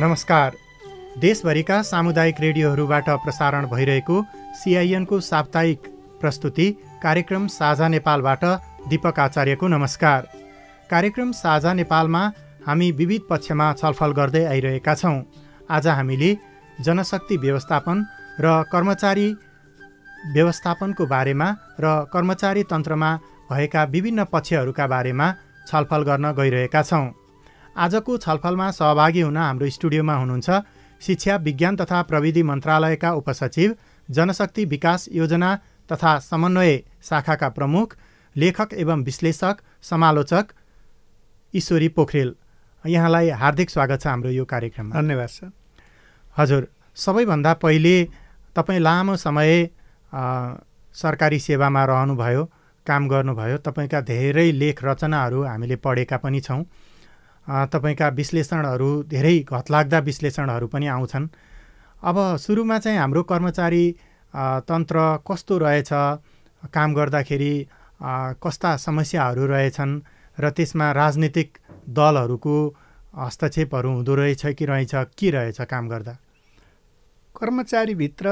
नमस्कार। 0.00 0.54
देशभरिका 1.20 1.80
सामुदायिक 1.82 2.36
रेडियोहरूबाट 2.40 3.08
प्रसारण 3.24 3.66
भइरहेको 3.68 4.22
सिआइएनको 4.56 5.18
साप्ताहिक 5.20 5.88
प्रस्तुति 6.20 6.68
कार्यक्रम 7.02 7.46
साझा 7.46 7.88
नेपालबाट 7.88 8.44
दीपक 8.88 9.20
आचार्यको 9.20 9.68
नमस्कार। 9.68 10.28
कार्यक्रम 10.90 11.32
साझा 11.34 11.72
नेपालमा 11.74 12.22
हामी 12.66 12.90
विविध 12.92 13.26
पक्षमा 13.30 13.72
छलफल 13.74 14.12
गर्दै 14.12 14.44
आइरहेका 14.46 14.94
छौँ। 14.94 15.22
आज 15.70 15.86
हामीले 15.88 16.36
जनशक्ति 16.80 17.36
व्यवस्थापन 17.36 18.04
र 18.40 18.62
कर्मचारी 18.72 19.28
व्यवस्थापनको 20.32 21.06
बारेमा 21.06 21.54
र 21.80 21.94
कर्मचारी 22.12 22.62
तन्त्रमा 22.72 23.16
भएका 23.52 23.84
विभिन्न 23.92 24.24
पक्षहरूका 24.32 24.86
बारेमा 24.86 25.32
छलफल 25.68 26.02
गर्न 26.02 26.32
गइरहेका 26.32 26.82
छौँ। 26.82 27.06
आजको 27.80 28.16
छलफलमा 28.18 28.70
सहभागी 28.72 29.20
हुन 29.20 29.36
हाम्रो 29.38 29.68
स्टुडियोमा 29.70 30.14
हुनुहुन्छ 30.14 30.50
शिक्षा 31.02 31.36
विज्ञान 31.44 31.76
तथा 31.76 32.02
प्रविधि 32.04 32.42
मन्त्रालयका 32.42 33.12
उपसचिव 33.14 33.74
जनशक्ति 34.08 34.64
विकास 34.66 35.08
योजना 35.12 35.54
तथा 35.90 36.18
समन्वय 36.20 36.76
शाखाका 37.02 37.48
प्रमुख 37.50 37.96
लेखक 38.36 38.74
एवं 38.74 39.04
विश्लेषक 39.04 39.62
समालोचक 39.82 40.52
ईश्वरी 41.54 41.88
पोखरेल। 41.96 42.34
यहाँलाई 42.84 43.28
हार्दिक 43.40 43.70
स्वागत 43.70 44.00
छ 44.00 44.06
हाम्रो 44.06 44.30
यो 44.30 44.44
कार्यक्रममा। 44.44 45.00
धन्यवाद 45.00 45.28
सर। 45.28 45.50
हजुर 46.36 46.68
सबैभन्दा 46.96 47.52
पहिले 47.64 47.96
तपाईँ 48.56 48.80
लामो 48.80 49.16
समय 49.16 49.68
सरकारी 50.94 51.38
सेवामा 51.38 51.84
रहनुभयो 51.84 52.44
काम 52.86 53.08
गर्नुभयो 53.08 53.56
तपाईँका 53.66 54.00
धेरै 54.04 54.50
लेख 54.52 54.84
रचनाहरू 54.84 55.42
हामीले 55.44 55.76
पढेका 55.76 56.16
पनि 56.16 56.40
छौँ। 56.40 56.62
तपाईँका 57.46 58.08
विश्लेषणहरू 58.20 58.90
धेरै 59.10 59.38
घतलाग्दा 59.48 59.98
विश्लेषणहरू 59.98 60.66
पनि 60.66 60.86
आउँछन्। 60.86 61.26
अब 62.02 62.16
सुरुमा 62.36 62.78
चाहिँ 62.78 62.98
हाम्रो 62.98 63.22
कर्मचारी 63.22 63.84
तन्त्र 64.68 64.98
कस्तो 65.28 65.58
रहेछ 65.58 65.90
काम 66.72 66.94
गर्दाखेरि 66.94 67.54
कस्ता 68.42 68.76
समस्याहरू 68.76 69.46
रहेछन् 69.46 70.00
र 70.38 70.50
त्यसमा 70.56 70.86
राजनीतिक 70.92 71.58
दलहरूको 71.88 72.56
हस्तक्षेपहरू 73.16 73.90
हुँदो 73.90 74.14
रहेछ 74.14 74.46
कि 74.58 74.64
रहेछ 74.64 74.94
के 75.18 75.30
रहेछ 75.30 75.60
काम 75.60 75.88
गर्दा? 75.88 76.14
कर्मचारीभित्र 77.34 78.28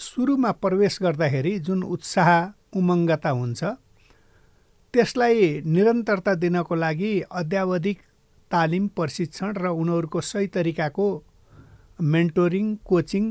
सुरुमा 0.00 0.50
प्रवेश 0.62 0.98
गर्दाखेरि 1.02 1.58
जुन 1.58 1.82
उत्साह 1.84 2.28
उमङ्गता 2.78 3.30
हुन्छ 3.30 3.64
त्यसलाई 4.96 5.40
निरन्तरता 5.68 6.34
दिनको 6.36 6.74
लागि 6.76 7.10
अध्यावधिक 7.36 7.98
तालिम 8.50 8.86
प्रशिक्षण 8.96 9.52
र 9.56 9.72
उनीहरूको 9.76 10.20
सही 10.22 10.46
तरिकाको 10.54 11.08
मेन्टोरिङ 12.12 12.66
कोचिङ 12.84 13.24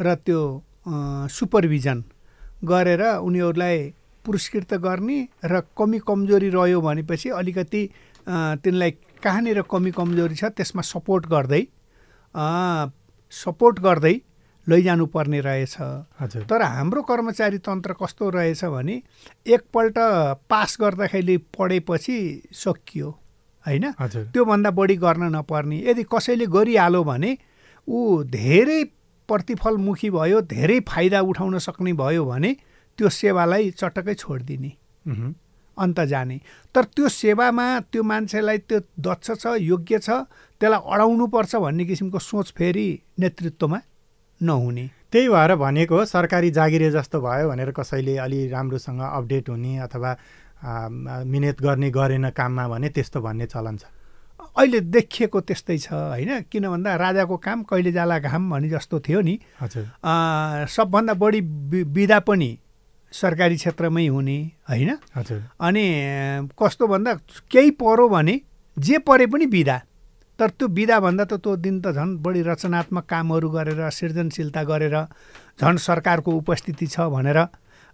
र 0.00 0.14
त्यो 0.26 0.40
सुपरभिजन 1.30 2.02
गरेर 2.64 3.02
उनीहरूलाई 3.22 3.78
पुरस्कृत 4.24 4.74
गर्ने 4.80 5.18
र 5.46 5.60
कमी 5.78 5.98
कमजोरी 6.02 6.48
रह्यो 6.50 6.80
भनेपछि 6.80 7.28
अलिकति 7.36 7.82
तिनलाई 8.60 8.90
कहाँनिर 9.22 9.62
कमी 9.70 9.90
कमजोरी 9.92 10.34
छ 10.34 10.50
त्यसमा 10.52 10.82
सपोर्ट 10.84 11.26
गर्दै 11.28 11.62
सपोर्ट 13.32 13.80
गर्दै 13.80 14.14
लैजानु 14.68 15.06
पर्ने 15.06 15.40
रहेछ 15.40 15.76
तर 16.50 16.62
हाम्रो 16.62 17.02
कर्मचारी 17.02 17.58
तन्त्र 17.58 17.92
कस्तो 18.02 18.30
रहेछ 18.30 18.64
भने 18.64 19.02
एकपल्ट 19.46 19.98
पास 20.50 20.76
गर्दाखेरि 20.80 21.36
पढेपछि 21.58 22.18
सकियो 22.52 23.10
होइन? 23.66 23.90
त्योभन्दा 24.32 24.70
बढी 24.70 24.96
गर्न 24.96 25.24
नपर्ने। 25.36 25.78
यदि 25.86 26.02
कसैले 26.12 26.46
गरिहाल्यो 26.46 27.02
भने 27.04 27.36
ऊ 27.88 28.22
धेरै 28.30 28.82
प्रतिफलमुखी 29.28 30.10
भयो 30.10 30.40
धेरै 30.50 30.78
फाइदा 30.88 31.20
उठाउन 31.20 31.58
सक्ने 31.58 31.92
भयो 31.92 32.24
भने 32.24 32.56
त्यो 32.98 33.08
सेवालाई 33.08 33.70
चटक्कै 33.70 34.14
छोडिदिने। 34.14 34.70
अन्त 35.76 36.00
जाने। 36.00 36.40
तर 36.74 36.84
त्यो 36.94 37.08
सेवामा 37.08 37.66
त्यो 37.92 38.02
मान्छेलाई 38.02 38.58
त्यो 38.58 38.80
दक्ष 38.98 39.30
छ 39.42 39.58
योग्य 39.60 39.98
छ 39.98 40.10
त्यसलाई 40.60 40.80
अडाउनुपर्छ 40.94 41.56
भन्ने 41.56 41.84
किसिमको 41.84 42.18
सोच 42.18 42.52
फेरि 42.56 42.86
नेतृत्वमा 43.18 43.80
नहुने। 44.40 44.90
त्यही 45.12 45.28
भएर 45.28 45.54
भनेको 45.56 46.04
सरकारी 46.04 46.50
जागिरे 46.50 46.90
जस्तो 46.90 47.20
भयो 47.20 47.48
भनेर 47.48 47.70
कसैले 47.72 48.16
अलि 48.18 48.48
राम्रोसँग 48.48 49.00
अपडेट 49.00 49.48
हुने 49.48 49.78
अथवा 49.78 50.10
मिहिनेत 51.24 51.60
गर्ने 51.62 51.90
गरेन 51.90 52.30
काममा 52.30 52.68
भने 52.68 52.88
त्यस्तो 52.88 53.20
भन्ने 53.20 53.46
चलन 53.46 53.76
छ। 53.76 53.84
अहिले 54.56 54.80
देखिएको 54.80 55.40
त्यस्तै 55.40 55.78
छ 55.78 55.92
होइन? 55.92 56.30
किन 56.50 56.68
भन्दा 56.68 56.96
राजाको 56.96 57.36
काम 57.36 57.62
कहिले 57.62 57.92
जाला 57.92 58.18
घाम 58.18 58.50
भने 58.50 58.68
जस्तो 58.68 59.00
थियो 59.00 59.20
नि। 59.20 59.38
सबभन्दा 60.68 61.14
बढी 61.14 61.40
विधा 61.92 62.18
पनि 62.20 62.50
सरकारी 63.12 63.56
क्षेत्रमै 63.56 64.06
हुने 64.06 64.38
होइन? 64.68 64.90
अनि 65.60 65.84
कस्तो 66.52 66.86
भन्दा 66.86 67.14
केही 67.52 67.70
पऱ्यो 67.76 68.08
भने 68.08 68.40
जे 68.76 68.98
परे 68.98 69.26
पनि 69.26 69.46
विधा 69.46 69.80
तर 70.38 70.50
त्यो 70.58 70.68
विधाभन्दा 70.68 71.24
त 71.24 71.40
त्यो 71.40 71.56
दिन 71.56 71.80
त 71.80 71.92
झन् 71.96 72.16
बढी 72.22 72.42
रचनात्मक 72.44 73.04
कामहरू 73.08 73.48
गरेर 73.50 73.88
सृजनशीलता 73.90 74.62
गरेर 74.64 74.96
झन् 75.60 75.78
सरकारको 75.80 76.32
उपस्थिति 76.32 76.86
छ 76.86 77.08
भनेर 77.08 77.40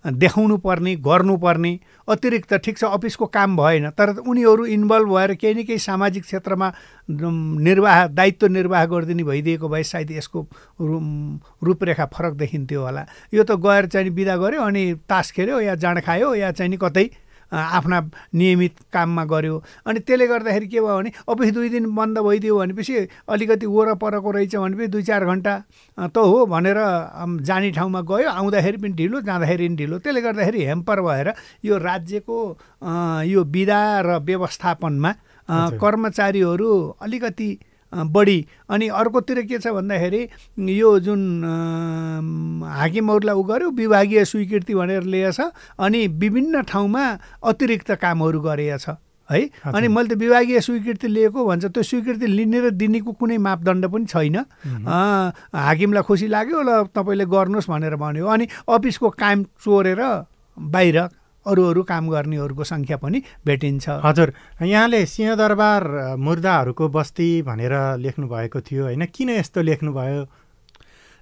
देखाउनु 0.04 0.56
पर्ने 0.58 0.94
गर्नुपर्ने 0.98 1.72
अतिरिक्त 2.08 2.54
ठिक 2.58 2.78
छ 2.78 2.84
अफिसको 2.90 3.26
काम 3.30 3.56
भएन। 3.56 3.90
तर 3.94 4.10
उनीहरू 4.26 4.64
इन्भल्भ 4.66 5.08
भएर 5.08 5.34
केही 5.38 5.54
न 5.54 5.62
केही 5.62 5.78
सामाजिक 5.78 6.22
क्षेत्रमा 6.22 6.72
निर्वाह 7.08 8.06
दायित्व 8.10 8.46
निर्वाह 8.50 8.84
गरिदिने 8.90 9.24
भइदिएको 9.24 9.68
भए 9.68 9.82
सायद 9.86 10.10
यसको 10.10 10.46
रूपरेखा 11.62 12.06
फरक 12.10 12.34
देखिन्थ्यो 12.34 12.82
होला। 12.82 13.06
यो 13.34 13.42
त 13.46 13.54
गएर 13.62 13.86
चाहिँ 13.94 14.10
बिदा 14.10 14.36
गऱ्यो 14.42 14.62
अनि 14.62 14.82
तास 15.06 15.30
खेल्यो 15.38 15.60
या 15.60 15.74
जाँड 15.78 16.00
खायो 16.02 16.34
या 16.34 16.50
चाहिँ 16.50 16.78
कतै 16.82 17.06
आफ्ना 17.52 18.00
नियमित 18.34 18.74
काममा 18.92 19.24
गऱ्यो 19.28 19.62
अनि 19.86 20.00
त्यसले 20.00 20.26
गर्दाखेरि 20.26 20.66
के 20.66 20.80
भयो 20.80 20.96
भने 20.96 21.10
अफिस 21.28 21.52
दुई 21.52 21.68
दिन 21.68 21.84
बन्द 21.94 22.18
भइदियो 22.18 22.58
भनेपछि 22.58 22.94
अलिकति 23.28 23.66
वरपरको 23.66 24.30
रहेछ 24.30 24.56
भनेपछि 24.56 24.88
दुई 24.88 25.02
चार 25.02 25.24
घन्टा 25.24 25.54
त 25.98 26.16
हो 26.16 26.46
भनेर 26.46 26.78
जाने 27.44 27.70
ठाउँमा 27.76 28.00
गयो। 28.08 28.28
आउँदाखेरि 28.30 28.76
पनि 28.76 28.94
ढिलो 28.96 29.20
जाँदाखेरि 29.20 29.68
पनि 29.68 29.76
ढिलो। 29.76 29.98
त्यसले 30.00 30.20
गर्दाखेरि 30.20 30.64
हेम्पर 30.64 31.00
भएर 31.00 31.32
यो 31.64 31.78
राज्यको 31.78 32.38
यो 33.28 33.44
विधा 33.44 33.82
र 34.00 34.18
व्यवस्थापनमा 34.24 35.12
कर्मचारीहरू 35.76 36.72
अलिकति 37.02 37.50
बढी। 37.92 38.38
अनि 38.70 38.88
अर्कोतिर 38.90 39.42
के 39.42 39.58
छ 39.58 39.68
भन्दाखेरि 39.68 40.28
यो 40.58 40.98
जुन 41.00 41.20
हाकिमहरूलाई 42.64 43.36
उ 43.36 43.42
गर्यो 43.44 43.70
विभागीय 43.70 44.24
स्वीकृति 44.24 44.74
भनेर 44.74 45.02
लिएछ 45.04 45.40
अनि 45.78 46.06
विभिन्न 46.08 46.62
ठाउँमा 46.64 47.04
अतिरिक्त 47.44 47.90
कामहरू 48.00 48.40
गरेछ 48.40 48.88
है? 49.28 49.40
अनि 49.64 49.88
मैले 49.88 50.08
त 50.08 50.18
विभागीय 50.18 50.60
स्वीकृति 50.60 51.08
लिएको 51.08 51.44
भन्छ 51.46 51.64
त्यो 51.64 51.82
स्वीकृति 51.82 52.26
लिने 52.26 52.60
र 52.60 52.70
दिनेको 52.72 53.12
कुनै 53.12 53.38
मापदण्ड 53.38 53.86
पनि 53.86 54.06
छैन। 54.06 54.36
हाकिमलाई 55.52 56.02
खुसी 56.02 56.26
लाग्यो 56.28 56.60
ल 56.62 56.70
तपाईँले 56.90 57.24
गर्नुहोस् 57.28 57.70
भनेर 57.70 57.96
भन्यो। 57.96 58.26
अनि 58.26 58.48
अफिसको 58.68 59.08
काम 59.12 59.44
चोरेर 59.60 60.00
बाहिर 60.56 60.98
अरू 61.46 61.62
अरू 61.64 61.82
काम 61.82 62.08
गर्नेहरूको 62.08 62.64
सङ्ख्या 62.64 62.96
पनि 63.02 63.18
भेटिन्छ। 63.46 63.88
हजुर 64.04 64.32
यहाँले 64.62 65.00
सिंहदरबार 65.06 65.82
मुर्दाहरूको 66.16 66.88
बस्ती 66.88 67.42
भनेर 67.42 67.74
लेख्नु 67.98 68.26
भएको 68.28 68.60
थियो 68.62 68.82
होइन 68.86 69.04
किन 69.10 69.30
यस्तो 69.42 69.60
लेख्नुभयो? 69.62 70.22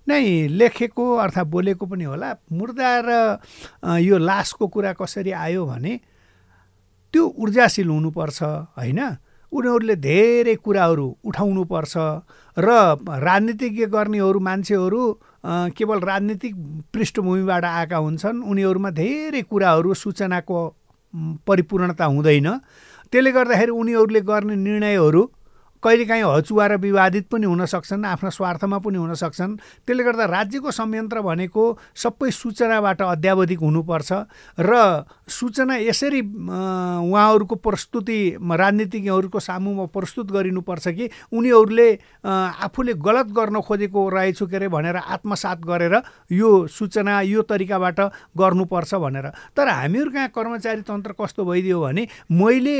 नै 0.08 0.48
लेखेको 0.48 1.04
अर्थात् 1.24 1.48
बोलेको 1.48 1.84
पनि 1.86 2.04
होला। 2.04 2.30
मुर्दा 2.52 2.90
र 3.00 3.10
यो 4.00 4.16
लासको 4.18 4.66
कुरा 4.68 4.92
कसरी 5.00 5.32
आयो 5.32 5.64
भने 5.64 5.92
त्यो 7.14 7.22
ऊर्जाशील 7.40 7.88
हुनुपर्छ 7.88 8.42
होइन? 8.76 9.00
उनीहरूले 9.52 9.96
धेरै 9.96 10.54
कुराहरू 10.64 11.06
उठाउनुपर्छ 11.24 11.94
र 12.56 12.68
राजनीतिज्ञ 13.28 13.84
गर्नेहरू 13.94 14.40
मान्छेहरू 14.40 15.00
केवल 15.76 15.98
राजनीतिक 16.10 16.54
पृष्ठभूमिबाट 16.94 17.64
आएका 17.64 17.98
हुन्छन्। 18.06 18.42
उनीहरूमा 18.50 18.90
धेरै 19.02 19.42
कुराहरू 19.50 19.94
सूचनाको 19.94 20.58
परिपूर्णता 21.46 22.04
हुँदैन। 22.04 22.48
त्यसले 23.12 23.30
गर्दाखेरि 23.32 23.72
उनीहरूले 23.80 24.20
गर्ने 24.30 24.54
निर्णयहरू 24.56 25.22
कहिलेकाहीँ 25.82 26.24
हचुवा 26.24 26.66
र 26.66 26.76
विवादित 26.76 27.26
पनि 27.32 27.46
हुन 27.46 27.64
सक्छन् 27.64 28.04
आफ्ना 28.04 28.30
स्वार्थमा 28.30 28.78
पनि 28.84 28.98
हुन 28.98 29.14
सक्छन्। 29.14 29.56
त्यसले 29.86 30.02
गर्दा 30.04 30.24
राज्यको 30.26 30.70
संयन्त्र 30.70 31.20
भनेको 31.20 31.62
सबै 31.96 32.30
सूचनाबाट 32.30 33.00
अध्यावधिक 33.02 33.60
हुनुपर्छ 33.60 34.10
र 34.60 34.72
सूचना 35.28 35.76
यसरी 35.88 36.20
उहाँहरूको 36.20 37.54
प्रस्तुति 37.56 38.18
राजनीतिज्ञहरूको 38.40 39.40
सामुमा 39.40 39.84
प्रस्तुत 39.88 40.26
गरिनुपर्छ 40.32 40.88
कि 40.90 41.08
उनीहरूले 41.32 41.88
आफूले 42.26 42.92
गलत 43.00 43.26
गर्न 43.32 43.60
खोजेको 43.60 44.08
रहेछु 44.08 44.46
के 44.46 44.56
अरे 44.56 44.68
भनेर 44.68 44.96
आत्मसात 44.96 45.58
गरेर 45.64 45.94
यो 46.32 46.66
सूचना 46.68 47.20
यो 47.24 47.42
तरिकाबाट 47.42 48.00
गर्नुपर्छ 48.36 48.94
भनेर। 48.94 49.26
तर 49.56 49.68
हामीहरू 49.68 50.10
कहाँ 50.10 50.28
कर्मचारी 50.28 50.82
तन्त्र 50.82 51.12
कस्तो 51.16 51.44
भइदियो 51.44 51.80
भने 51.80 52.06
मैले 52.28 52.76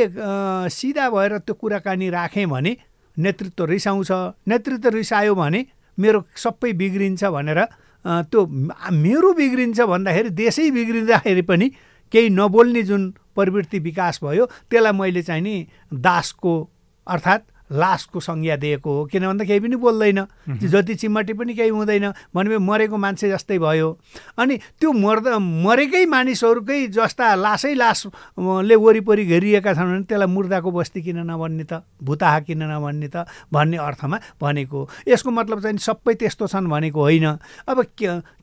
सिधा 0.69 1.09
भएर 1.11 1.39
त्यो 1.39 1.55
कुराकानी 1.55 2.11
राखेँ 2.11 2.47
भने 2.47 2.77
नेतृत्व 3.19 3.65
रिसाउँछ। 3.65 4.11
नेतृत्व 4.49 4.89
रिसायो 4.89 5.35
भने 5.35 5.67
मेरो 5.99 6.25
सबै 6.37 6.73
बिग्रिन्छ 6.73 7.25
भनेर 7.25 7.61
त्यो 8.05 8.47
मेरो 8.47 9.33
बिग्रिन्छ 9.33 9.81
भन्दाखेरि 9.81 10.31
देशै 10.31 10.71
बिग्रिँदाखेरि 10.71 11.43
पनि 11.43 11.69
केही 12.13 12.29
नबोल्ने 12.31 12.83
जुन 12.83 13.11
प्रवृत्ति 13.35 13.79
विकास 13.79 14.21
भयो 14.25 14.47
त्यसलाई 14.71 14.93
मैले 14.93 15.23
चाहिँ 15.23 15.43
नि 15.43 15.67
दासको 15.93 16.55
अर्थात् 17.07 17.50
लासको 17.73 18.21
संज्ञा 18.21 18.57
दिएको 18.57 18.91
हो। 18.91 19.05
किन 19.07 19.27
भन्दा 19.27 19.45
केही 19.45 19.61
पनि 19.61 19.77
बोल्दैन। 19.77 20.21
जति 20.61 20.95
चिमटी 20.95 21.33
पनि 21.33 21.55
केही 21.55 21.69
हुँदैन। 21.71 22.13
भने 22.35 22.59
मरेको 22.59 22.97
मान्छे 22.97 23.31
जस्तै 23.31 23.59
भयो। 23.59 23.89
अनि 24.39 24.57
त्यो 24.81 24.93
मर्दा 24.93 25.39
मरेकै 25.39 26.05
मानिसहरूकै 26.07 26.87
जस्ता 26.91 27.35
लासै 27.35 27.75
लासले 27.75 28.75
वरिपरि 28.75 29.25
घेरिएका 29.25 29.75
छन् 29.75 29.87
भने 29.87 30.05
त्यसलाई 30.05 30.27
मुर्दाको 30.27 30.71
बस्ती 30.71 31.03
किन 31.03 31.19
नभन्ने 31.31 31.65
त? 31.65 31.83
भुताहा 32.03 32.41
किन 32.41 32.63
नभन्ने 32.63 33.09
त? 33.09 33.27
भन्ने 33.53 33.77
अर्थमा 33.77 34.19
भनेको 34.41 34.89
यसको 35.09 35.31
मतलब 35.31 35.63
चाहिँ 35.63 35.79
सबै 35.79 36.15
त्यस्तो 36.15 36.47
छन् 36.47 36.67
भनेको 36.67 37.01
होइन। 37.01 37.27
अब 37.71 37.79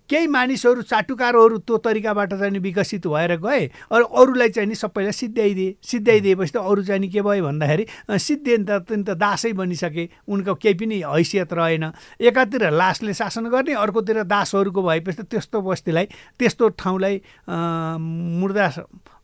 केही 0.10 0.28
मानिसहरू 0.28 0.82
चाटुकारोहरू 0.82 1.58
त्यो 1.68 1.78
तरिकाबाट 1.78 2.34
चाहिँ 2.34 2.60
विकसित 2.60 3.08
भएर 3.08 3.36
गए 3.38 3.66
अरू 3.92 4.04
अरूलाई 4.04 4.50
चाहिँ 4.50 4.68
नि 4.70 4.76
सबैलाई 4.76 5.12
सिद्ध्याइदिए 5.12 5.76
सिद्ध्याइदिएपछि 5.84 6.52
त 6.52 6.58
अरू 6.58 6.84
चाहिँ 6.84 7.02
नि 7.02 7.08
के 7.10 7.22
भयो 7.22 7.44
भन्दाखेरि 7.44 7.86
त 8.08 8.84
त 8.88 9.10
दासै 9.18 9.54
बनिसके 9.54 10.10
उनको 10.28 10.56
केही 10.56 10.74
पनि 10.74 11.02
हैसियत 11.06 11.54
रहेन। 11.54 11.86
एकातिर 12.22 12.70
लासले 12.72 13.14
शासन 13.14 13.50
गर्ने 13.50 13.74
अर्कोतिर 13.74 14.24
दासहरूको 14.24 14.82
भएपछि 14.84 15.22
त 15.22 15.26
त्यस्तो 15.28 15.62
बस्तीलाई 15.62 16.06
त्यस्तो 16.40 16.70
ठाउँलाई 16.80 17.22
मुर्दा 17.50 18.68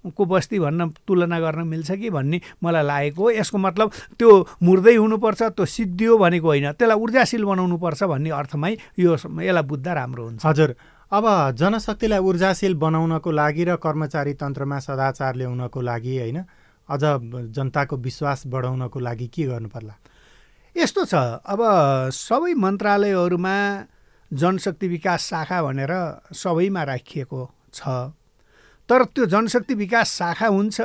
को 0.05 0.25
बस्ती 0.25 0.59
भन्न 0.59 0.89
तुलना 1.07 1.39
गर्न 1.39 1.67
मिल्छ 1.67 1.91
कि 1.91 2.09
भन्ने 2.09 2.41
मलाई 2.63 2.83
लागेको 2.83 3.21
हो। 3.23 3.29
यसको 3.31 3.57
मतलब 3.57 3.91
त्यो 4.19 4.29
मुर्दै 4.59 4.95
हुनुपर्छ 4.95 5.41
त्यो 5.55 5.65
सिद्धियो 5.65 6.17
भनेको 6.17 6.47
होइन। 6.47 6.71
त्यसलाई 6.75 6.97
ऊर्जाशील 6.99 7.43
बनाउनुपर्छ 7.45 8.03
भन्ने 8.03 8.29
अर्थमै 8.29 8.73
यो 8.99 9.13
यसलाई 9.13 9.63
बुझ्दा 9.63 9.91
राम्रो 9.93 10.23
हुन्छ। 10.23 10.45
हजुर। 10.45 10.75
अब 11.11 11.25
जनशक्तिलाई 11.53 12.19
ऊर्जाशील 12.19 12.73
बनाउनको 12.75 13.31
लागि 13.31 13.63
र 13.63 13.75
कर्मचारी 13.77 14.33
तन्त्रमा 14.33 14.79
सदाचार 14.79 15.35
ल्याउनको 15.35 15.79
लागि 15.81 16.17
होइन 16.19 16.39
अझ 16.89 17.03
जनताको 17.53 17.95
विश्वास 17.97 18.43
बढाउनको 18.49 18.99
लागि 18.99 19.27
के 19.29 19.43
गर्नु 19.45 19.69
पर्ला 19.69 19.93
यस्तो 20.75 21.05
छ। 21.05 21.13
अब 21.45 21.61
सबै 22.11 22.53
मन्त्रालयहरूमा 22.57 23.55
जनशक्ति 24.31 24.87
विकास 24.87 25.21
शाखा 25.29 25.61
भनेर 25.63 25.93
सबैमा 26.33 26.83
राखिएको 26.83 27.41
छ। 27.73 27.81
तर 28.89 29.03
त्यो 29.15 29.25
जनशक्ति 29.25 29.73
विकास 29.75 30.11
शाखा 30.11 30.47
हुन्छ 30.47 30.77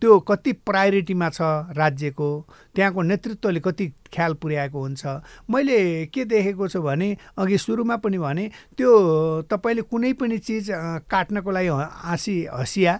त्यो 0.00 0.18
कति 0.28 0.52
प्रायोरिटीमा 0.66 1.28
छ 1.30 1.40
राज्यको 1.78 2.28
त्यहाँको 2.74 3.02
नेतृत्वले 3.02 3.60
कति 3.60 3.86
ख्याल 4.12 4.34
पुर्याएको 4.42 4.80
हुन्छ। 4.80 5.06
मैले 5.50 6.06
के 6.10 6.24
देखेको 6.24 6.68
छु 6.68 6.82
भने 6.82 7.16
अघि 7.38 7.58
सुरुमा 7.58 7.96
पनि 8.02 8.18
भने 8.18 8.50
त्यो 8.76 8.90
तपाईँले 9.50 9.82
कुनै 9.82 10.12
पनि 10.18 10.38
चिज 10.38 10.70
काट्नको 11.06 11.50
लागि 11.50 11.68
हाँसी 11.68 12.36
हँसिया 12.52 12.98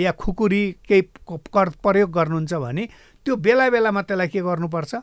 या 0.00 0.12
खुकुरी 0.16 0.64
केही 0.88 1.02
प्रयोग 1.28 2.10
गर्नुहुन्छ 2.12 2.54
भने 2.54 2.88
त्यो 3.26 3.36
बेला 3.36 3.68
बेलामा 3.70 4.02
त्यसलाई 4.02 4.28
के 4.28 4.40
गर्नुपर्छ? 4.40 4.94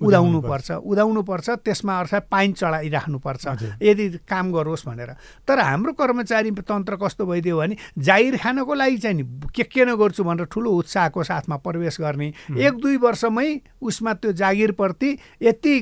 उदाउनुपर्छ। 0.00 0.70
उदाउनुपर्छ 0.70 1.50
त्यसमा 1.64 1.98
अर्थात् 1.98 2.28
पाइन 2.30 2.52
चढाइराख्नुपर्छ। 2.52 3.46
यदि 3.82 4.08
काम 4.28 4.52
गरोस् 4.52 4.86
भनेर। 4.88 5.10
तर 5.48 5.58
हाम्रो 5.58 5.92
कर्मचारी 5.92 6.50
तन्त्र 6.50 6.96
कस्तो 7.02 7.26
भइदियो 7.26 7.56
भने 7.58 7.76
जागिर 7.98 8.36
खानको 8.36 8.74
लागि 8.74 8.98
चाहिँ 8.98 9.16
नि 9.16 9.24
के 9.50 9.62
के 9.64 9.84
नगर्छु 9.84 10.24
भनेर 10.24 10.46
ठुलो 10.46 10.70
उत्साहको 10.70 11.22
साथमा 11.24 11.56
प्रवेश 11.66 12.00
गर्ने। 12.00 12.32
एक 12.58 12.74
दुई 12.78 12.96
वर्षमै 12.96 13.48
उसमा 13.82 14.12
त्यो 14.14 14.32
जागिरप्रति 14.32 15.18
यति 15.42 15.74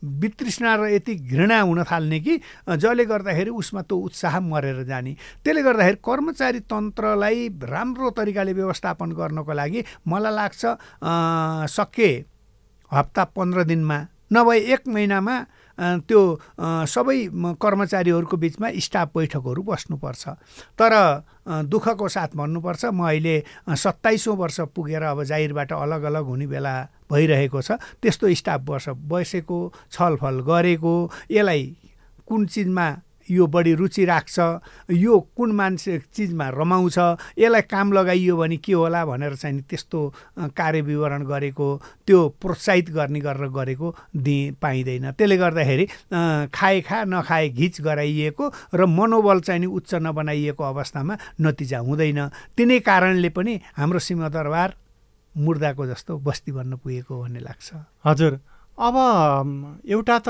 वितृष्णा 0.00 0.74
र 0.74 0.88
यति 0.88 1.14
घृणा 1.28 1.60
हुन 1.60 1.82
थाल्ने 1.84 2.20
कि 2.20 2.36
जसले 2.72 3.04
गर्दाखेरि 3.04 3.50
उसमा 3.52 3.82
त्यो 3.82 3.96
उत्साह 4.00 4.40
मरेर 4.40 4.82
जाने। 4.88 5.12
त्यसले 5.44 5.62
गर्दाखेरि 5.62 5.96
कर्मचारी 6.00 6.60
तन्त्रलाई 6.64 7.48
राम्रो 7.60 8.10
तरिकाले 8.16 8.52
व्यवस्थापन 8.52 9.12
गर्नको 9.12 9.52
लागि 9.52 9.84
मलाई 10.08 10.34
लाग्छ 10.34 10.62
सके 11.68 12.10
हप्ता 12.92 13.24
पन्ध्र 13.36 13.64
दिनमा 13.64 13.98
नभए 14.32 14.58
एक 14.74 14.88
महिनामा 14.88 15.36
त्यो 16.06 16.20
सबै 16.86 17.16
कर्मचारीहरूको 17.56 18.36
बिचमा 18.36 18.68
स्टाफ 18.78 19.08
बैठकहरू 19.16 19.62
बस्नुपर्छ। 19.62 20.24
तर 20.78 20.92
दुःखको 21.66 22.08
साथ 22.08 22.36
भन्नुपर्छ 22.36 22.84
म 22.94 23.08
अहिले 23.08 23.34
सत्ताइसौँ 23.74 24.36
वर्ष 24.36 24.60
पुगेर 24.74 25.02
अब 25.02 25.22
जाहिरबाट 25.24 25.72
अलग 25.72 26.02
अलग 26.10 26.24
हुने 26.30 26.46
बेला 26.46 26.74
भइरहेको 27.10 27.62
छ 27.62 27.80
त्यस्तो 28.02 28.34
स्टाफ 28.34 28.60
बस 28.70 28.88
बसेको 29.10 29.58
छलफल 29.90 30.40
गरेको 30.46 30.94
यसलाई 31.30 31.64
कुन 32.28 32.46
चिजमा 32.46 32.86
यो 33.30 33.46
बढी 33.46 33.74
रुचि 33.74 34.04
राख्छ 34.04 34.38
यो 34.90 35.18
कुन 35.36 35.52
मान्छे 35.52 35.98
चिजमा 36.14 36.48
रमाउँछ 36.50 36.98
यसलाई 37.38 37.62
काम 37.70 37.92
लगाइयो 37.92 38.36
भने 38.36 38.56
के 38.56 38.72
होला 38.72 39.04
भनेर 39.06 39.34
चाहिँ 39.36 39.62
त्यस्तो 39.70 40.00
कार्य 40.56 40.80
विवरण 40.80 41.24
गरेको 41.24 41.68
त्यो 42.06 42.18
प्रोत्साहित 42.42 42.90
गर्ने 42.90 43.20
गरेर 43.20 43.48
गरेको 43.48 43.94
दिए 44.16 44.50
पाइँदैन। 44.62 45.10
त्यसले 45.12 45.36
गर्दाखेरि 45.36 45.86
खाए 46.54 46.80
खा 46.80 47.04
नखाए 47.04 47.48
घिच 47.48 47.80
गराइएको 47.80 48.44
र 48.74 48.86
मनोबल 48.86 49.40
चाहिँ 49.40 49.60
नि 49.60 49.66
उच्च 49.66 49.94
नबनाइएको 49.94 50.62
अवस्थामा 50.64 51.18
नतिजा 51.40 51.78
हुँदैन। 51.78 52.20
तिनै 52.56 52.78
कारणले 52.80 53.28
पनि 53.30 53.60
हाम्रो 53.76 53.98
सिंहदरबार 53.98 54.74
मुर्दाको 55.34 55.86
जस्तो 55.86 56.18
बस्ती 56.18 56.52
बन्न 56.52 56.76
पुगेको 56.82 57.20
भन्ने 57.22 57.40
लाग्छ। 57.40 57.68
हजुर। 58.06 58.38
अब 58.80 58.96
एउटा 59.88 60.18
त 60.26 60.28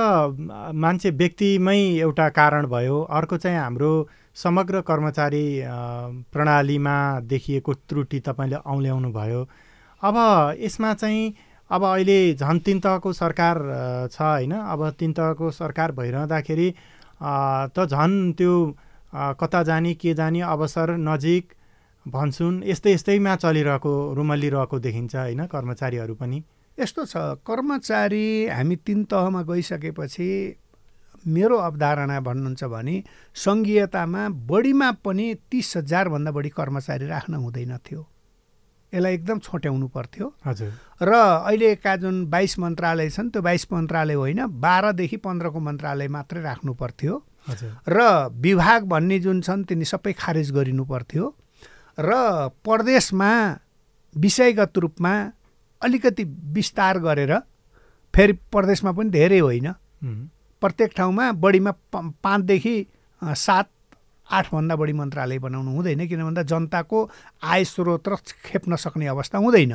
मान्छे 0.74 1.10
व्यक्तिमै 1.18 1.76
एउटा 2.02 2.28
कारण 2.38 2.66
भयो। 2.66 2.96
अर्को 3.18 3.36
चाहिँ 3.38 3.58
हाम्रो 3.58 3.90
समग्र 4.36 4.80
कर्मचारी 4.88 5.44
प्रणालीमा 6.32 6.96
देखिएको 7.30 7.74
त्रुटि 7.88 8.20
तपाईँले 8.26 8.56
औल्याउनु 8.66 9.10
भयो। 9.12 9.40
अब 10.02 10.16
यसमा 10.60 10.92
चाहिँ 10.94 11.34
अब 11.70 11.84
अहिले 11.84 12.18
झन् 12.34 12.60
तिन 12.66 12.80
तहको 12.80 13.12
सरकार 13.12 13.56
छ 14.12 14.20
होइन। 14.20 14.52
अब 14.52 14.88
तिन 14.98 15.12
तहको 15.12 15.50
सरकार 15.50 15.92
भइरहँदाखेरि 15.94 16.68
त 17.70 17.86
झन् 17.86 18.32
त्यो 18.34 18.54
कता 19.40 19.62
जाने 19.62 19.94
के 19.94 20.14
जाने 20.14 20.40
अवसर 20.50 20.96
नजिक 20.98 21.52
भन्छुन्। 22.06 22.62
यस्तै 22.66 22.92
यस्तैमा 22.94 23.36
चलिरहेको 23.36 23.92
रुमल्लिरहेको 24.14 24.78
देखिन्छ 24.80 25.14
होइन 25.16 25.46
कर्मचारीहरू 25.46 26.14
पनि। 26.14 26.42
यस्तो 26.80 27.04
छ 27.04 27.16
कर्मचारी 27.44 28.48
हामी 28.48 28.76
तिन 28.76 29.04
तहमा 29.04 29.42
गइसकेपछि 29.42 30.28
मेरो 31.26 31.56
अवधारणा 31.58 32.20
भन्नुहुन्छ 32.20 32.64
भने 32.64 32.96
सङ्घीयतामा 33.36 34.22
बढीमा 34.48 34.90
पनि 35.04 35.26
तिस 35.50 35.76
हजारभन्दा 35.76 36.30
बढी 36.32 36.48
कर्मचारी 36.48 37.06
राख्न 37.06 37.34
हुँदैन 37.34 37.76
थियो। 37.76 38.00
यसलाई 38.92 39.14
एकदम 39.14 39.38
छोट्याउनु 39.38 39.88
पर्थ्यो। 39.88 40.26
हजुर। 40.46 40.72
र 41.02 41.12
अहिलेका 41.12 41.96
जुन 41.96 42.16
बाइस 42.26 42.58
मन्त्रालय 42.58 43.10
छन् 43.10 43.30
त्यो 43.30 43.42
बाइस 43.42 43.66
मन्त्रालय 43.72 44.14
होइन 44.14 44.40
बाह्रदेखि 44.64 45.16
पन्ध्रको 45.16 45.60
मन्त्रालय 45.60 46.08
मात्रै 46.08 46.42
राख्नु 46.42 46.74
पर्थ्यो। 46.74 47.14
र 47.88 47.98
विभाग 48.40 48.80
भन्ने 48.88 49.18
जुन 49.20 49.40
छन् 49.40 49.64
तिनी 49.64 49.84
सबै 49.84 50.12
खारेज 50.12 50.50
गरिनु 50.52 50.84
पर्थ्यो। 50.84 51.24
र 52.00 52.10
प्रदेशमा 52.64 53.32
विषयगत 54.14 54.78
रूपमा 54.78 55.14
अलिकति 55.82 56.24
विस्तार 56.54 56.98
गरेर 56.98 57.32
फेरि 58.14 58.32
प्रदेशमा 58.52 58.92
पनि 58.92 59.10
धेरै 59.10 59.38
होइन। 59.38 59.72
प्रत्येक 60.62 60.92
ठाउँमा 60.96 61.30
बढीमा 61.32 61.72
पाँचदेखि 61.94 62.74
सात 63.22 63.68
आठभन्दा 64.28 64.76
बढी 64.76 64.92
मन्त्रालय 64.92 65.38
बनाउनु 65.38 65.70
हुँदैन 65.70 66.06
किन 66.08 66.22
भन्दा 66.24 66.42
जनताको 66.42 66.98
आय 67.42 67.64
स्रोत 67.64 68.08
र 68.08 68.16
खेप्न 68.44 68.76
सक्ने 68.76 69.06
अवस्था 69.06 69.38
हुँदैन। 69.38 69.74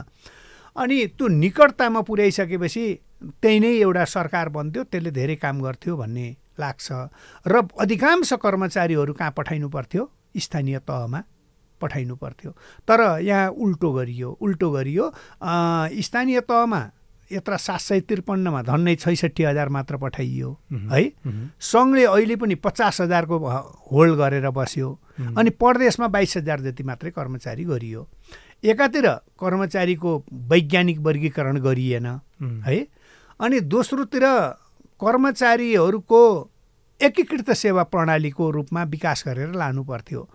अनि 0.76 0.98
त्यो 1.18 1.28
निकटतामा 1.28 2.02
पुर्याइसकेपछि 2.02 2.86
त्यही 3.42 3.60
नै 3.60 3.72
एउटा 3.80 4.06
सरकार 4.06 4.50
बन्थ्यो 4.50 4.84
त्यसले 4.84 5.12
धेरै 5.12 5.36
काम 5.36 5.62
गर्थ्यो 5.62 5.96
भन्ने 5.98 6.28
लाग्छ। 6.60 6.88
र 7.48 7.54
अधिकांश 7.80 8.34
कर्मचारीहरू 8.34 9.14
कहाँ 9.14 9.34
पठाइनु 9.38 9.70
पर्थ्यो? 9.70 10.04
स्थानीय 10.38 10.80
तहमा। 10.88 11.20
पठाइनु 11.82 12.16
पर्थ्यो। 12.16 12.52
तर 12.88 13.20
यहाँ 13.22 13.50
उल्टो 13.50 13.92
गरियो 13.94 14.30
उल्टो 14.42 14.72
गरियो। 14.72 15.12
स्थानीय 16.02 16.40
तहमा 16.42 16.82
यत्र 17.32 17.58
सात 17.58 17.80
सय 17.80 18.00
त्रिपन्नमा 18.02 18.62
धन्नै 18.62 18.96
छैसठी 18.96 19.44
हजार 19.44 19.70
मात्र 19.70 19.98
पठाइयो 19.98 20.50
है? 20.92 21.04
सङ्घले 21.60 22.04
अहिले 22.06 22.36
पनि 22.36 22.56
पचास 22.56 23.02
हजारको 23.02 23.38
होल्ड 23.92 24.16
गरेर 24.16 24.50
बस्यो। 24.50 24.90
अनि 25.38 25.50
प्रदेशमा 25.50 26.08
बाइस 26.08 26.38
हजार 26.38 26.60
जति 26.62 26.84
मात्रै 26.84 27.12
कर्मचारी 27.12 27.64
गरियो। 27.66 28.08
एकातिर 28.64 29.08
कर्मचारीको 29.40 30.12
वैज्ञानिक 30.50 31.00
वर्गीकरण 31.00 31.60
गरिएन 31.60 32.06
है? 32.66 32.78
अनि 33.40 33.60
दोस्रोतिर 33.74 34.24
कर्मचारीहरूको 35.02 36.22
एकीकृत 37.00 37.52
सेवा 37.52 37.84
प्रणालीको 37.84 38.50
रूपमा 38.52 38.84
विकास 38.84 39.24
गरेर 39.28 39.54
लानु 39.54 39.84
पर्थ्यो। 39.84 40.30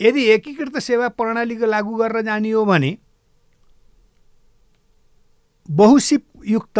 यदि 0.00 0.22
एकीकृत 0.32 0.78
सेवा 0.80 1.08
प्रणालीको 1.14 1.66
लागू 1.66 1.94
गरेर 1.96 2.22
जाने 2.24 2.50
हो 2.50 2.64
भने 2.64 2.96
बहुसिप 5.68 6.24
युक्त 6.46 6.78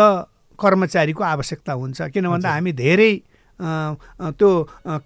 कर्मचारीको 0.58 1.22
आवश्यकता 1.24 1.72
हुन्छ। 1.72 2.02
किन 2.14 2.28
भन्दा 2.28 2.50
हामी 2.50 2.72
धेरै 2.72 3.12
त्यो 4.34 4.50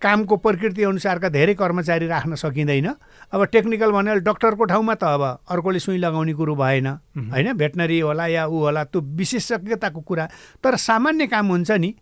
कामको 0.02 0.36
प्रकृति 0.36 0.82
अनुसारका 0.82 1.28
धेरै 1.28 1.54
कर्मचारी 1.54 2.06
राख्न 2.08 2.34
सकिँदैन। 2.34 2.88
अब 3.32 3.44
टेक्निकल 3.52 3.90
भनेर 3.92 4.18
डक्टरको 4.24 4.64
ठाउँमा 4.64 4.94
त 4.96 5.04
अब 5.04 5.22
अर्कोले 5.46 5.78
सुई 5.78 5.98
लगाउने 6.00 6.32
कुरो 6.32 6.54
भएन। 6.56 6.86
होइन? 7.28 7.52
भेटनरी 7.52 8.00
होला 8.00 8.26
या 8.26 8.46
ऊ 8.48 8.56
होला 8.58 8.84
त्यो 8.88 9.00
विशेषज्ञताको 9.00 10.00
कुरा। 10.00 10.28
तर 10.64 10.76
सामान्य 10.80 11.26
काम 11.28 11.46
हुन्छ 11.48 11.70
नि। 11.70 11.94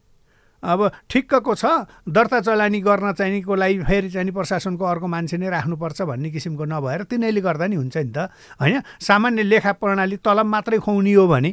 अब 0.63 0.91
ठिक्कको 1.11 1.55
छ 1.55 1.65
दर्ता 2.09 2.41
चलानी 2.41 2.81
गर्न 2.81 3.13
चाहिनेको 3.13 3.55
लागि 3.55 3.79
फेरि 3.83 4.11
चाहिँ 4.11 4.33
प्रशासनको 4.33 4.85
अर्को 4.85 5.07
मान्छे 5.07 5.37
नै 5.37 5.49
राख्नुपर्छ 5.51 6.03
भन्ने 6.03 6.31
किसिमको 6.31 6.65
नभएर 6.65 7.03
तिनीहरूले 7.11 7.41
गर्दा 7.41 7.67
नि 7.67 7.77
हुन्छ 7.77 7.97
नि 7.97 8.13
त। 8.13 8.19
होइन? 8.61 8.81
सामान्य 9.01 9.43
लेखा 9.43 9.73
प्रणाली 9.73 10.17
तलब 10.17 10.47
मात्रै 10.47 10.79
खुवाउने 10.79 11.13
हो 11.13 11.27
भने। 11.29 11.51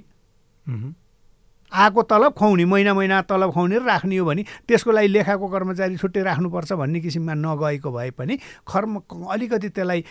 आएको 1.74 2.02
तलब 2.06 2.34
खुवाउने 2.38 2.66
महिना 2.66 2.94
महिना 2.94 3.22
तलब 3.26 3.52
खुवाउने 3.52 3.78
र 3.78 3.84
राख्ने 3.84 4.18
हो 4.18 4.26
भने 4.26 4.44
त्यसको 4.68 4.92
लागि 4.92 5.08
लेखाको 5.08 5.48
कर्मचारी 5.50 5.98
छुट्टै 5.98 6.22
राख्नुपर्छ 6.22 6.74
भन्ने 6.74 7.00
किसिममा 7.02 7.34
नगएको 7.34 7.90
भए 7.92 8.10
पनि 8.14 8.38
खर्म 8.68 9.02
अलिकति 9.10 9.70
त्यसलाई 9.70 10.02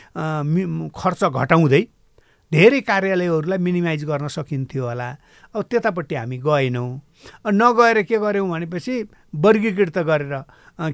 खर्च 0.90 1.25
घटाउँदै 1.25 1.82
धेरै 2.52 2.80
कार्यालयहरूलाई 2.85 3.59
मिनिमाइज 3.59 4.04
गर्न 4.04 4.28
सकिन्थ्यो 4.28 4.85
होला। 4.85 5.09
अब 5.56 5.62
त्यतापट्टि 5.71 6.14
हामी 6.14 6.38
गएनौँ। 6.44 6.90
नगएर 7.49 8.02
के 8.02 8.18
गऱ्यौँ 8.18 8.49
भनेपछि 8.49 8.94
वर्गीकृत 9.35 9.99
गरेर 9.99 10.35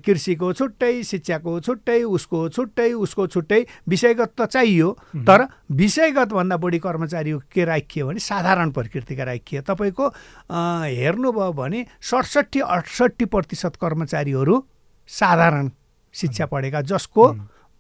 कृषिको 0.07 0.53
छुट्टै 0.53 1.03
शिक्षाको 1.03 1.59
छुट्टै 1.61 2.03
उसको 2.05 2.49
छुट्टै 2.49 2.91
उसको 2.93 3.27
छुट्टै 3.27 3.61
विषयगत 3.88 4.31
त 4.38 4.47
चाहियो 4.55 4.88
तर 5.27 5.47
विषयगतभन्दा 5.81 6.57
बढी 6.57 6.79
कर्मचारी 6.79 7.33
के 7.53 7.65
राखियो 7.65 8.07
भने 8.07 8.21
साधारण 8.23 8.71
प्रकृतिका 8.71 9.25
राखिए 9.25 9.61
तपाईँको 9.67 10.07
हेर्नुभयो 10.47 11.53
भने 11.59 11.85
सडसट्ठी 12.11 12.61
अठसट्ठी 12.61 13.25
प्रतिशत 13.35 13.77
कर्मचारीहरू 13.83 14.62
साधारण 15.09 15.71
शिक्षा 16.15 16.47
पढेका 16.47 16.81
जसको 16.93 17.27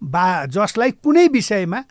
बा 0.02 0.24
जसलाई 0.46 0.90
कुनै 1.04 1.26
विषयमा 1.28 1.82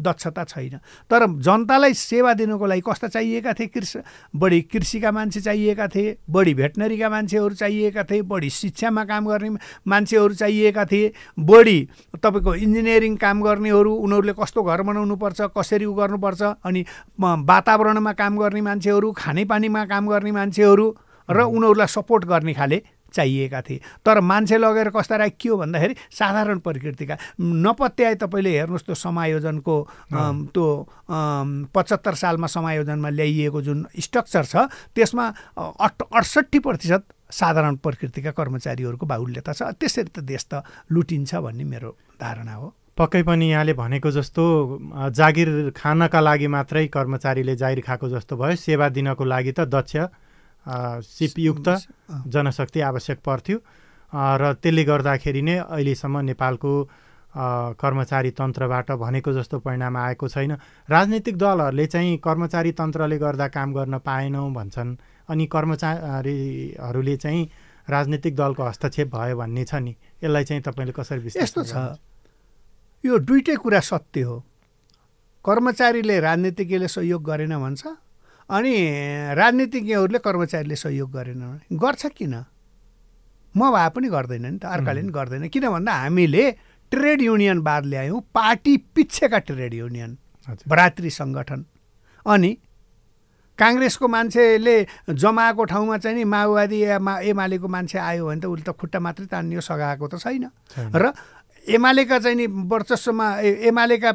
दक्षता 0.00 0.44
छैन। 0.44 0.78
तर 1.10 1.26
जनतालाई 1.40 1.94
सेवा 1.94 2.32
दिनुको 2.34 2.66
लागि 2.66 2.82
कस्ता 2.86 3.08
चाहिएका 3.08 3.52
थिए? 3.52 3.66
कृषि 3.66 4.00
बढी 4.36 4.60
कृषिका 4.62 5.12
मान्छे 5.12 5.40
चाहिएका 5.40 5.86
थिए 5.88 6.16
बढी 6.30 6.54
भेटनरीका 6.54 7.08
मान्छेहरू 7.10 7.54
चाहिएका 7.54 8.04
थिए 8.04 8.22
बढी 8.22 8.50
शिक्षामा 8.50 9.04
काम 9.04 9.28
गर्ने 9.28 9.50
मान्छेहरू 9.86 10.34
चाहिएका 10.34 10.84
थिए 10.84 11.12
बढी 11.38 11.78
तपाईँको 12.16 12.54
इन्जिनियरिङ 12.54 13.16
काम 13.16 13.42
गर्नेहरू 13.42 13.94
उनीहरूले 13.94 14.32
कस्तो 14.38 14.62
घर 14.62 14.82
बनाउनुपर्छ 14.82 15.40
कसरी 15.56 15.84
उ 15.84 15.94
गर्नुपर्छ 15.94 16.42
अनि 16.64 16.84
वातावरणमा 17.20 18.12
काम 18.12 18.38
गर्ने 18.38 18.60
मान्छेहरू 18.60 19.12
खानेपानीमा 19.12 19.84
काम 19.86 20.08
गर्ने 20.10 20.32
मान्छेहरू 20.32 20.86
र 21.28 21.40
उनीहरूलाई 21.40 21.86
सपोर्ट 21.88 22.24
गर्ने 22.24 22.52
खाले 22.54 22.82
चाहिएका 23.14 23.60
थिए। 23.62 23.80
तर 24.02 24.20
मान्छे 24.20 24.58
लगेर 24.58 24.90
कस्ता 24.90 25.16
राखियो 25.16 25.56
भन्दाखेरि 25.56 25.94
साधारण 26.10 26.58
प्रकृतिका। 26.58 27.16
नपत्याए 27.40 28.14
तपाईँले 28.20 28.50
हेर्नुहोस् 28.58 28.84
त्यो 28.84 28.94
समायोजनको 28.98 29.74
त्यो 30.50 30.66
पचहत्तर 31.70 32.14
सालमा 32.14 32.46
समायोजनमा 32.46 33.08
ल्याइएको 33.08 33.60
जुन 33.62 33.86
स्ट्रक्चर 33.94 34.44
छ 34.44 34.54
त्यसमा 34.94 35.24
अठ 35.56 36.02
अडसट्ठी 36.10 36.58
प्रतिशत 36.58 37.02
साधारण 37.30 37.74
प्रकृतिका 37.82 38.30
कर्मचारीहरूको 38.30 39.06
बाहुल्यता 39.06 39.52
छ। 39.52 39.62
त्यसरी 39.74 40.10
त 40.10 40.18
देश 40.22 40.46
त 40.50 40.62
लुटिन्छ 40.92 41.34
भन्ने 41.34 41.64
मेरो 41.64 41.90
धारणा 42.20 42.54
हो। 42.54 42.74
पक्कै 42.94 43.22
पनि 43.26 43.50
यहाँले 43.50 43.74
भनेको 43.74 44.10
जस्तो 44.10 44.42
जागिर 45.10 45.74
खानका 45.74 46.20
लागि 46.20 46.46
मात्रै 46.46 46.86
कर्मचारीले 46.94 47.54
जागिर 47.58 47.80
खाएको 47.82 48.06
जस्तो 48.08 48.36
भयो 48.38 48.54
सेवा 48.54 48.86
दिनको 48.94 49.24
लागि 49.24 49.52
त 49.52 49.66
दक्ष। 49.66 49.96
सिपयुक्त 50.66 51.68
जनशक्ति 52.28 52.80
आवश्यक 52.80 53.18
पर्थ्यो। 53.24 53.58
र 54.12 54.52
त्यसले 54.62 54.84
गर्दाखेरि 54.84 55.42
नै 55.42 55.56
अहिलेसम्म 55.66 56.18
नेपालको 56.30 56.72
कर्मचारी 57.34 58.30
तन्त्रबाट 58.30 58.90
भनेको 58.94 59.32
जस्तो 59.32 59.58
परिणाम 59.58 59.96
आएको 59.96 60.28
छैन। 60.28 60.52
राजनीतिक 60.86 61.36
दलहरूले 61.36 61.86
चाहिँ 61.86 62.16
कर्मचारी 62.22 62.72
तन्त्रले 62.72 63.18
गर्दा 63.18 63.48
काम 63.48 63.72
गर्न 63.74 63.98
पाएनौँ 63.98 64.52
भन्छन्। 64.54 64.96
अनि 65.28 65.46
कर्मचारीहरूले 65.46 67.16
चाहिँ 67.16 67.42
राजनीतिक 67.90 68.34
दलको 68.36 68.62
हस्तक्षेप 68.62 69.08
भयो 69.14 69.36
भन्ने 69.36 69.64
छ 69.64 69.74
नि। 69.82 69.94
यसलाई 70.22 70.44
चाहिँ 70.44 70.62
तपाईँले 70.62 70.92
कसरी 70.94 71.30
यस्तो 71.34 71.62
छ। 71.64 71.98
यो 73.04 73.18
दुइटै 73.18 73.56
कुरा 73.56 73.80
सत्य 73.80 74.22
हो। 74.22 74.36
कर्मचारीले 75.44 76.20
राजनीतिज्ञले 76.20 76.88
सहयोग 76.88 77.22
गरेन 77.24 77.58
भन्छ। 77.58 77.82
अनि 78.50 78.74
राजनीतिज्ञहरूले 79.34 80.18
कर्मचारीले 80.18 80.76
सहयोग 80.76 81.10
गरेन। 81.12 81.42
गर्छ 81.72 82.06
किन? 82.12 82.34
म 83.56 83.60
भए 83.72 83.88
पनि 83.94 84.08
गर्दैन 84.10 84.46
नि 84.46 84.58
त 84.58 84.64
अर्काले 84.68 85.00
पनि 85.00 85.12
गर्दैन। 85.12 85.48
किन 85.48 85.64
भन्दा 85.70 85.92
हामीले 85.92 86.44
ट्रेड 86.92 87.20
युनियनवाद 87.22 87.84
ल्यायौँ 87.86 88.20
पार्टी 88.34 88.76
पिच्छेका 88.94 89.38
ट्रेड 89.48 89.74
युनियन 89.74 90.10
भ्रातृ 90.68 91.08
सङ्गठन। 91.08 91.60
अनि 92.26 92.50
काङ्ग्रेसको 93.58 94.06
मान्छेले 94.08 94.76
जमाएको 95.08 95.64
ठाउँमा 95.64 95.96
चाहिँ 96.02 96.16
नि 96.18 96.24
माओवादी 96.26 96.78
मा 96.98 97.12
एमालेको 97.30 97.68
मान्छे 97.68 97.98
आयो 97.98 98.26
भने 98.26 98.40
त 98.42 98.46
उसले 98.50 98.64
त 98.66 98.76
खुट्टा 98.76 98.98
मात्रै 99.00 99.26
तान्ने 99.30 99.60
सघाएको 99.62 100.06
त 100.10 100.14
छैन। 100.20 100.50
र 100.92 101.14
एमालेका 101.64 102.18
चाहिँ 102.18 102.36
नि 102.36 102.46
वर्चस्वमा 102.68 103.26
एमालेका 103.70 104.10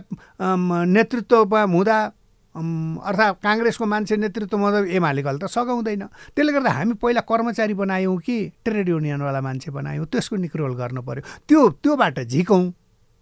नेतृत्वमा 0.85 1.61
हुँदा 1.63 1.97
अर्थात् 2.59 3.39
काङ्ग्रेसको 3.43 3.85
मान्छे 3.85 4.15
नेतृत्वमा 4.17 4.69
त 4.71 4.75
एमालेकोले 4.91 5.39
त 5.39 5.45
सघाउँदैन। 5.47 6.03
त्यसले 6.35 6.51
गर्दा 6.53 6.71
हामी 6.71 6.93
पहिला 6.99 7.21
कर्मचारी 7.23 7.73
बनायौँ 7.73 8.17
कि 8.19 8.35
ट्रेड 8.65 8.87
युनियनवाला 8.89 9.41
मान्छे 9.41 9.71
बनायौँ 9.71 10.05
त्यसको 10.05 10.35
निक्रोल 10.35 10.73
गर्नु 10.75 11.01
पऱ्यो 11.01 11.23
त्यो 11.47 11.59
त्योबाट 11.83 12.19
झिकौँ 12.27 12.63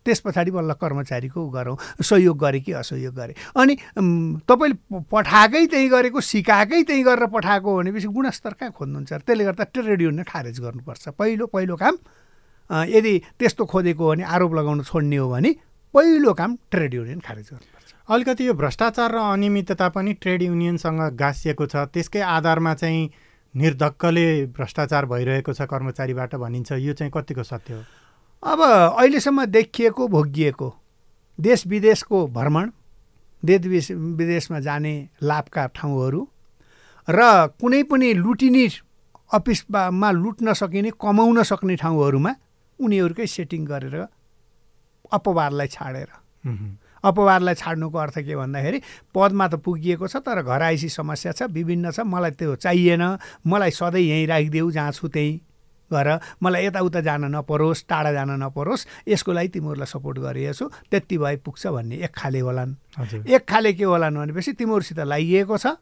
त्यस 0.05 0.19
पछाडि 0.23 0.51
बल्ल 0.55 0.71
कर्मचारीको 0.79 1.39
गरौँ 1.51 1.75
सहयोग 1.99 2.37
गरे 2.39 2.59
कि 2.63 2.71
असहयोग 2.79 3.13
गरे। 3.13 3.33
अनि 3.59 3.73
तपाईँले 4.47 5.03
पठाएकै 5.11 5.65
त्यहीँ 5.67 5.89
गरेको 5.91 6.19
सिकाएकै 6.23 6.81
त्यहीँ 6.87 7.03
गरेर 7.03 7.27
पठाएको 7.27 7.67
भनेपछि 7.77 8.07
गुणस्तर 8.07 8.53
कहाँ 8.55 8.71
खोज्नुहुन्छ? 8.71 9.13
त्यसले 9.27 9.43
गर्दा 9.43 9.63
ट्रेड 9.67 10.01
युनियन 10.01 10.23
खारेज 10.23 10.59
गर्नुपर्छ। 10.63 11.11
पहिलो 11.11 11.45
पहिलो 11.51 11.75
काम 11.75 11.95
यदि 12.87 13.13
त्यस्तो 13.39 13.65
खोजेको 13.67 14.03
हो 14.03 14.09
भने 14.11 14.23
आरोप 14.23 14.53
लगाउन 14.55 14.81
छोड्ने 14.87 15.17
हो 15.19 15.27
भने 15.27 15.51
पहिलो 15.97 16.33
काम 16.33 16.55
ट्रेड 16.71 16.93
युनियन 16.93 17.19
खारेज 17.25 17.49
गर्नु 17.51 18.13
अलिकति 18.13 18.47
यो 18.47 18.53
भ्रष्टाचार 18.53 19.11
र 19.11 19.17
अनियमितता 19.17 19.87
पनि 19.89 20.13
ट्रेड 20.13 20.41
युनियनसँग 20.41 20.99
गाँसिएको 21.17 21.65
छ। 21.65 21.75
त्यसकै 21.89 22.19
आधारमा 22.21 22.73
चाहिँ 22.73 23.09
निर्धक्कले 23.55 24.25
भ्रष्टाचार 24.53 25.05
भइरहेको 25.05 25.53
छ 25.53 25.61
कर्मचारीबाट 25.65 26.35
भनिन्छ। 26.35 26.71
यो 26.77 26.93
चाहिँ 26.93 27.11
कतिको 27.15 27.43
सत्य 27.43 27.73
हो? 27.73 27.81
अब 28.43 28.61
अहिलेसम्म 28.93 29.45
देखिएको 29.45 30.07
भोगिएको 30.07 30.69
देश 31.39 31.65
विदेशको 31.67 32.25
भ्रमण 32.27 32.69
देश 33.43 33.91
विदेशमा 33.91 34.59
जाने 34.59 34.93
लाभका 35.23 35.65
ठाउँहरू 35.75 36.21
र 37.07 37.21
कुनै 37.57 37.81
पनि 37.89 38.13
लुटिने 38.13 38.67
अफिसमा 39.33 40.11
लुट्न 40.11 40.53
सकिने 40.53 40.91
कमाउन 41.01 41.43
सक्ने 41.43 41.75
ठाउँहरूमा 41.75 42.33
उनीहरूकै 42.79 43.27
सेटिङ 43.27 43.65
गरेर 43.65 43.97
अपवादलाई 45.11 45.67
छाडेर। 45.67 46.09
अपवादलाई 47.03 47.55
छाड्नुको 47.55 47.97
अर्थ 47.97 48.19
के 48.19 48.35
भन्दाखेरि 48.35 48.79
पदमा 49.15 49.47
त 49.47 49.53
पुगिएको 49.61 50.07
छ 50.07 50.15
तर 50.25 50.41
घर 50.41 50.61
आइसी 50.61 50.89
समस्या 50.89 51.31
छ 51.31 51.41
विभिन्न 51.51 51.91
छ 51.91 51.99
मलाई 52.03 52.31
त्यो 52.35 52.55
चाहिएन 52.57 53.03
मलाई 53.47 53.71
सधैँ 53.71 54.01
यहीँ 54.01 54.27
राखिदेऊ 54.27 54.71
जहाँ 54.71 54.91
छु 54.91 55.07
त्यहीँ 55.07 55.39
गर 55.91 56.07
मलाई 56.43 56.65
यताउता 56.65 57.01
जान 57.01 57.31
नपरोस् 57.31 57.85
टाढा 57.87 58.11
जान 58.11 58.31
नपरोस् 58.43 58.87
यसको 59.07 59.31
लागि 59.31 59.47
तिमीहरूलाई 59.55 59.87
सपोर्ट 59.87 60.17
गरिएको 60.19 60.53
छु 60.53 60.65
त्यति 60.91 61.17
भए 61.17 61.35
पुग्छ 61.45 61.67
भन्ने 61.67 61.95
एक 62.03 62.11
खाले 62.11 62.39
होलान्। 62.43 62.75
एक 63.23 63.43
खाले 63.47 63.73
के 63.73 63.83
होलान् 63.83 64.17
भनेपछि 64.17 64.51
तिमीहरूसित 64.59 64.99
लागिएको 64.99 65.57
छ 65.57 65.79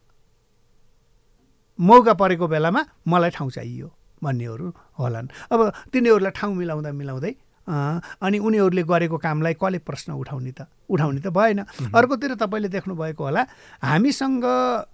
मौका 1.79 2.13
परेको 2.13 2.47
बेलामा 2.47 2.81
मलाई 3.07 3.29
ठाउँ 3.33 3.49
चाहियो 3.51 3.87
भन्नेहरू 4.21 4.67
होलान्। 4.99 5.27
अब 5.51 5.59
तिनीहरूलाई 5.89 6.31
ठाउँ 6.37 6.53
मिलाउँदा 6.55 6.91
मिलाउँदै 6.91 7.33
अनि 7.65 8.37
उनीहरूले 8.37 8.83
गरेको 8.83 9.17
कामलाई 9.17 9.53
कसले 9.57 9.79
प्रश्न 9.81 10.13
उठाउने 10.13 10.51
त? 10.51 10.67
उठाउने 10.89 11.21
त 11.21 11.27
भएन। 11.33 11.59
अर्कोतिर 11.91 12.35
तपाईँले 12.37 12.69
देख्नुभएको 12.69 13.23
होला 13.23 13.43
हामीसँग 13.81 14.45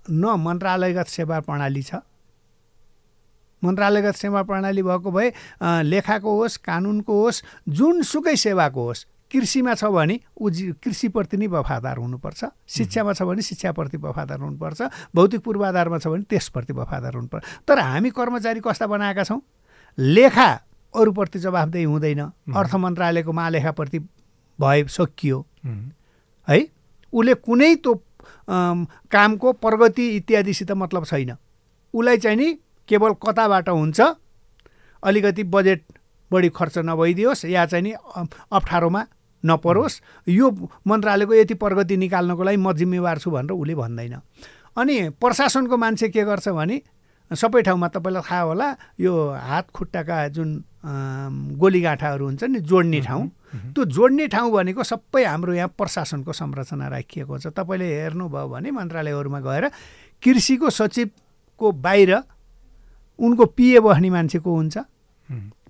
न 0.10 0.24
मन्त्रालयगत 0.40 1.08
सेवा 1.08 1.40
प्रणाली 1.44 1.84
छ। 1.84 2.02
मन्त्रालयगत 3.62 4.16
सेवा 4.16 4.42
प्रणाली 4.44 4.82
भएको 4.82 5.10
भए 5.12 5.28
लेखाको 5.84 6.32
होस् 6.40 6.58
कानुनको 6.66 7.14
होस् 7.14 7.44
जुनसुकै 7.70 8.36
सेवाको 8.36 8.82
होस् 8.88 9.06
कृषिमा 9.32 9.74
छ 9.80 9.88
भने 9.88 10.20
ऊ 10.42 10.50
कृषिप्रति 10.84 11.38
नै 11.38 11.48
वफादार 11.48 11.98
हुनुपर्छ। 11.98 12.42
शिक्षामा 12.68 13.14
छ 13.14 13.22
भने 13.24 13.42
शिक्षाप्रति 13.42 13.98
वफादार 13.98 14.40
हुनुपर्छ। 14.40 14.82
भौतिक 15.16 15.42
पूर्वाधारमा 15.44 15.98
छ 16.00 16.08
भने 16.08 16.24
त्यसप्रति 16.28 16.74
वफादार 16.74 17.14
हुनुपर्छ। 17.16 17.44
तर 17.68 17.80
हामी 17.80 18.10
कर्मचारी 18.12 18.60
कस्ता 18.60 18.88
बनाएका 18.88 19.24
छौँ? 19.24 19.40
लेखा 19.98 20.50
अरूप्रति 20.94 21.40
जवाफदेही 21.40 21.84
हुँदैन। 21.86 22.20
अर्थ 22.56 22.76
मन्त्रालयको 22.76 23.32
महालेखाप्रति 23.32 24.00
भए 24.60 24.84
सकियो। 24.90 25.46
है? 26.48 26.60
उसले 27.14 27.34
कुनै 27.36 27.76
त्यो 27.76 27.94
कामको 29.12 29.52
प्रगति 29.54 30.08
इत्यादिसित 30.18 30.72
मतलब 30.74 31.06
छैन। 31.06 31.36
उसलाई 31.94 32.18
चाहिँ 32.18 32.38
नि 32.38 32.54
केवल 32.90 33.14
कताबाट 33.24 33.70
हुन्छ। 33.70 34.00
अलिकति 35.04 35.44
बजेट 35.46 35.84
बढी 36.32 36.50
खर्च 36.50 36.78
नभइदियोस् 36.80 37.46
या 37.46 37.66
चाहिँ 37.66 37.84
नि 37.84 37.92
अप्ठ्यारोमा 37.92 39.06
नपरोस्। 39.44 40.02
यो 40.30 40.50
मन्त्रालयको 40.88 41.34
यति 41.34 41.54
प्रगति 41.54 41.98
निकाल्नको 41.98 42.44
लागि 42.44 42.58
म 42.58 42.74
जिम्मेवार 42.74 43.18
छु 43.20 43.32
भनेर 43.32 43.52
उसले 43.52 43.76
भन्दैन। 43.76 44.16
अनि 44.78 45.10
प्रशासनको 45.20 45.78
मान्छे 45.78 46.10
के 46.10 46.24
गर्छ 46.24 46.50
भने 46.50 46.82
सबै 47.36 47.62
ठाउँमा 47.64 47.88
तपाईँलाई 47.88 48.24
थाहा 48.28 48.42
होला 48.42 48.68
यो 49.00 49.14
हात 49.32 49.66
खुट्टाका 49.72 50.28
जुन 50.36 50.50
गोलीगाँठाहरू 51.56 52.26
हुन्छ 52.26 52.44
नि 52.44 52.60
जोड्ने 52.60 53.00
ठाउँ 53.02 53.26
त्यो 53.76 53.86
जोड्ने 53.86 54.28
ठाउँ 54.28 54.52
भनेको 54.52 54.84
सबै 54.84 55.24
हाम्रो 55.24 55.54
यहाँ 55.54 55.72
प्रशासनको 55.78 56.32
संरचना 56.34 56.88
राखिएको 56.88 57.38
छ। 57.38 57.48
तपाईँले 57.56 57.88
हेर्नुभयो 57.88 58.48
भने 58.48 58.72
मन्त्रालयहरूमा 58.72 59.40
गएर 59.40 59.66
कृषिको 60.24 60.70
सचिवको 60.70 61.72
बाहिर 61.72 62.12
उनको 63.20 63.46
पिए 63.58 63.80
बस्ने 63.80 64.10
मान्छे 64.10 64.40
को 64.40 64.50
हुन्छ 64.52 64.78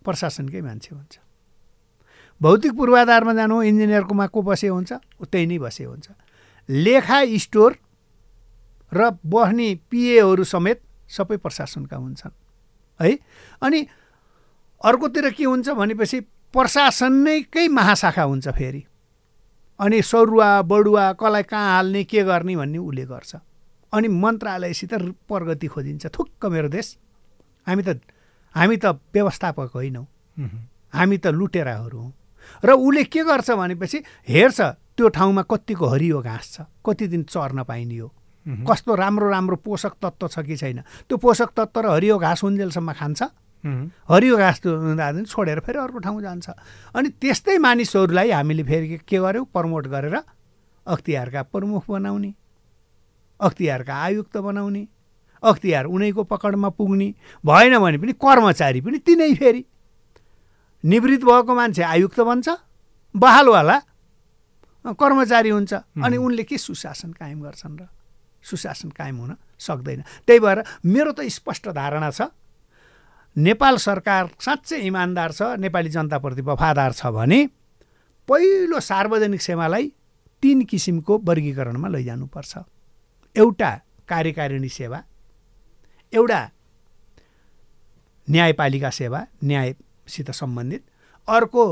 प्रशासनकै 0.01 0.61
मान्छे 0.61 0.95
हुन्छ। 0.95 1.13
भौतिक 2.41 2.73
पूर्वाधारमा 2.73 3.33
जानु 3.33 3.61
इन्जिनियरकोमा 3.61 4.25
को 4.33 4.41
बसे 4.41 4.67
हुन्छ 4.67 4.91
त्यही 5.29 5.45
नै 5.45 5.57
बसे 5.59 5.83
हुन्छ। 5.85 6.07
लेखा 6.69 7.19
स्टोर 7.37 7.71
र 8.91 9.09
बस्ने 9.25 9.67
पिएहरू 9.89 10.43
समेत 10.43 10.79
सबै 11.11 11.37
प्रशासनका 11.37 11.97
हुन्छन्। 11.97 12.33
है? 12.99 13.11
अनि 13.61 13.79
अर्कोतिर 14.83 15.29
के 15.31 15.43
हुन्छ 15.43 15.69
भनेपछि 15.69 16.19
प्रशासन 16.53 17.13
नैकै 17.13 17.67
महाशाखा 17.67 18.23
हुन्छ 18.23 18.47
फेरि। 18.49 18.83
अनि 19.79 20.01
सरुवा 20.01 20.49
बडुवा 20.61 21.05
कसलाई 21.13 21.43
कहाँ 21.43 21.69
हाल्ने 21.75 22.03
के 22.03 22.23
गर्ने 22.23 22.55
भन्ने 22.55 22.77
उसले 22.77 23.05
गर्छ। 23.05 23.35
अनि 23.93 24.07
मन्त्रालयसित 24.07 24.93
प्रगति 25.27 25.67
खोजिन्छ। 25.67 26.05
थुक्क 26.07 26.45
मेरो 26.45 26.69
देश 26.69 26.97
हामी 27.67 27.83
त 27.83 27.99
हामी 28.55 28.77
त 28.77 28.85
व्यवस्थापक 29.13 29.71
होइनौँ। 29.75 30.05
हामी 30.93 31.17
त 31.17 31.27
लुटेराहरू 31.27 31.99
हौँ। 31.99 32.13
र 32.65 32.69
उसले 32.71 33.03
के 33.03 33.23
गर्छ 33.23 33.51
भनेपछि 33.51 33.97
हेर्छ 34.27 34.61
त्यो 34.97 35.07
ठाउँमा 35.07 35.41
कतिको 35.49 35.85
हरियो 35.87 36.21
घाँस 36.21 36.47
छ 36.53 36.61
कति 36.85 37.07
दिन 37.07 37.23
चर्न 37.23 37.63
पाइने 37.63 37.97
हो। 37.97 38.07
कस्तो 38.47 38.95
राम्रो 38.95 39.29
राम्रो 39.29 39.55
पोषक 39.61 39.93
तत्त्व 40.01 40.27
छ 40.27 40.39
कि 40.41 40.55
छैन? 40.57 40.81
त्यो 41.07 41.17
पोषक 41.17 41.49
तत्त्व 41.53 41.79
र 41.81 41.85
हरियो 41.93 42.17
घाँस 42.17 42.43
हुन्जेलसम्म 42.43 42.91
खान्छ। 42.93 43.21
हरियो 44.09 44.37
घाँस 44.37 44.57
छोडेर 45.29 45.59
फेरि 45.61 45.77
अर्को 45.77 45.99
ठाउँ 46.01 46.21
जान्छ। 46.21 46.49
अनि 46.95 47.09
त्यस्तै 47.21 47.57
मानिसहरूलाई 47.57 48.29
हामीले 48.31 48.63
फेरि 48.63 48.97
के 49.05 49.17
गर्यौँ? 49.17 49.45
प्रमोट 49.45 49.87
गरेर 49.87 50.15
अख्तियारका 50.85 51.41
प्रमुख 51.53 51.85
बनाउने 51.89 52.33
अख्तियारका 53.39 53.93
आयुक्त 53.93 54.37
बनाउने 54.37 54.87
अख्तियार 55.43 55.85
उनैको 55.85 56.23
पकडमा 56.23 56.69
पुग्ने 56.73 57.07
भएन 57.45 57.77
भने 57.77 57.97
पनि 57.97 58.13
कर्मचारी 58.17 58.81
पनि 58.81 58.97
तिनै 59.05 59.33
फेरि। 59.37 59.65
निवृत्त 60.83 61.23
भएको 61.25 61.53
मान्छे 61.53 61.83
आयुक्त 61.83 62.19
बन्छ 62.19 62.49
बहालवाला 63.15 63.77
कर्मचारी 64.97 65.49
हुन्छ। 65.49 65.73
अनि 66.01 66.17
उनले 66.17 66.43
के 66.43 66.57
सुशासन 66.57 67.11
कायम 67.13 67.41
गर्छन् 67.41 67.77
र? 67.77 67.85
सुशासन 68.43 68.89
कायम 68.89 69.17
हुन 69.19 69.35
सक्दैन। 69.59 70.01
त्यही 70.27 70.39
भएर 70.39 70.63
मेरो 70.85 71.11
त 71.11 71.27
स्पष्ट 71.29 71.69
धारणा 71.69 72.09
छ 72.11 72.21
नेपाल 73.35 73.75
सरकार 73.77 74.29
साँच्चै 74.39 74.79
इमान्दार 74.87 75.31
छ 75.31 75.41
नेपाली 75.59 75.89
जनताप्रति 75.89 76.41
वफादार 76.41 76.91
छ 76.93 77.05
भने 77.15 77.39
पहिलो 78.27 78.79
सार्वजनिक 78.79 79.41
सेवालाई 79.41 79.85
तिन 80.43 80.61
किसिमको 80.65 81.17
वर्गीकरणमा 81.19 81.87
लैजानुपर्छ। 81.87 82.53
एउटा 83.35 83.71
कार्यकारिणी 84.09 84.69
सेवा 84.69 84.99
एउटा 86.13 86.41
न्यायपालिका 88.27 88.89
सेवा 88.89 89.19
न्यायसित 89.43 90.31
सम्बन्धित 90.31 90.83
अर्को 91.27 91.63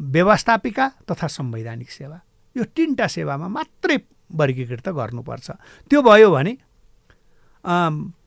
व्यवस्थापिका 0.00 0.88
तथा 1.10 1.26
संवैधानिक 1.28 1.90
सेवा। 1.90 2.18
यो 2.56 2.64
तिनवटा 2.76 3.06
सेवामा 3.06 3.48
मात्रै 3.48 3.96
वर्गीकृत 4.32 4.88
गर्नुपर्छ। 4.88 5.48
त्यो 5.90 6.02
भयो 6.02 6.30
भने 6.32 6.52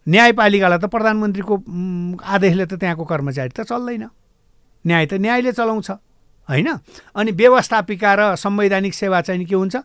न्यायपालिकालाई 0.06 0.80
त 0.80 0.86
प्रधानमन्त्रीको 0.86 1.56
आदेशले 2.22 2.66
त 2.66 2.74
त्यहाँको 2.78 3.04
कर्मचारी 3.04 3.52
त 3.52 3.62
चल्दैन। 3.66 4.06
न्याय 4.86 5.06
त 5.06 5.14
न्यायले 5.18 5.52
चलाउँछ 5.52 5.90
होइन? 6.50 6.68
अनि 7.16 7.32
व्यवस्थापिका 7.32 8.12
र 8.16 8.22
संवैधानिक 8.38 8.94
सेवा 8.94 9.22
चाहिँ 9.22 9.46
के 9.46 9.56
हुन्छ? 9.56 9.76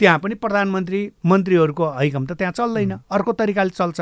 त्यहाँ 0.00 0.18
पनि 0.18 0.34
प्रधानमन्त्री 0.36 1.00
मन्त्रीहरूको 1.24 1.86
हैकम 2.00 2.24
त 2.26 2.32
त्यहाँ 2.40 2.52
चल्दैन 2.52 2.92
अर्को 3.08 3.32
तरिकाले 3.32 3.70
चल्छ। 3.70 4.00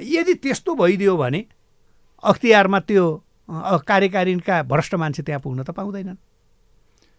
यदि 0.00 0.34
त्यस्तो 0.44 0.74
भइदियो 0.76 1.16
भने 1.16 1.40
अख्तियारमा 2.24 2.78
त्यो 2.88 3.04
कार्यकारिणीका 3.84 4.62
भ्रष्ट 4.62 4.94
मान्छे 4.94 5.22
त्यहाँ 5.22 5.40
पुग्न 5.40 5.62
त 5.64 5.70
पाउँदैनन्। 5.72 6.16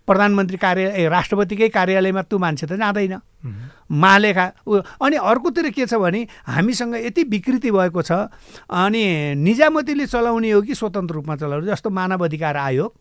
प्रधानमन्त्री 0.08 0.58
कार्य 0.58 1.08
राष्ट्रपतिकै 1.10 1.70
कार्यालयमा 1.70 2.22
त्यो 2.28 2.38
मान्छे 2.40 2.66
त 2.68 2.74
जाँदैन। 2.76 3.16
महालेखा 3.92 4.46
अनि 5.02 5.16
अर्कोतिर 5.16 5.70
के 5.72 5.86
छ 5.86 5.94
भने 5.96 6.22
हामीसँग 6.48 6.96
यति 6.96 7.24
विकृति 7.24 7.72
भएको 7.72 8.02
छ 8.02 8.12
अनि 8.68 9.04
निजामतीले 9.38 10.06
चलाउने 10.06 10.52
हो 10.52 10.62
कि 10.62 10.76
स्वतन्त्र 10.76 11.14
रूपमा 11.16 11.36
चलाउने 11.36 11.68
जस्तो 11.68 11.90
मानव 11.90 12.26
अधिकार 12.26 12.58
आयोग 12.58 12.92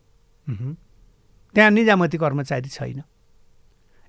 त्यहाँ 1.54 1.70
निजामती 1.70 2.18
कर्मचारी 2.18 2.68
छैन। 2.68 3.02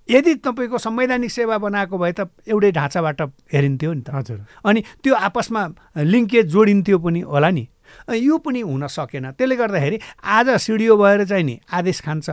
यदि 0.10 0.34
तपाईँको 0.44 0.78
संवैधानिक 0.78 1.32
सेवा 1.32 1.58
बनाएको 1.58 1.98
भए 1.98 2.12
त 2.12 2.30
एउटै 2.50 2.72
ढाँचाबाट 2.72 3.22
हेरिन्थ्यो 3.54 3.94
नि 3.94 4.02
त। 4.02 4.10
हजुर। 4.12 4.40
अनि 4.66 4.80
त्यो 5.04 5.14
आपसमा 5.16 5.62
लिङ्केज 6.04 6.46
जोडिन्थ्यो 6.52 6.98
पनि 7.00 7.22
होला 7.22 7.50
नि। 7.50 7.68
यो 8.10 8.38
पनि 8.38 8.62
हुन 8.62 8.88
सकेन। 8.88 9.32
त्यसले 9.38 9.56
गर्दाखेरि 9.56 9.98
आज 10.20 10.50
सिडिओ 10.58 10.98
भएर 10.98 11.26
चाहिँ 11.26 11.44
नि 11.44 11.56
आदेश 11.70 12.02
खान्छ। 12.02 12.30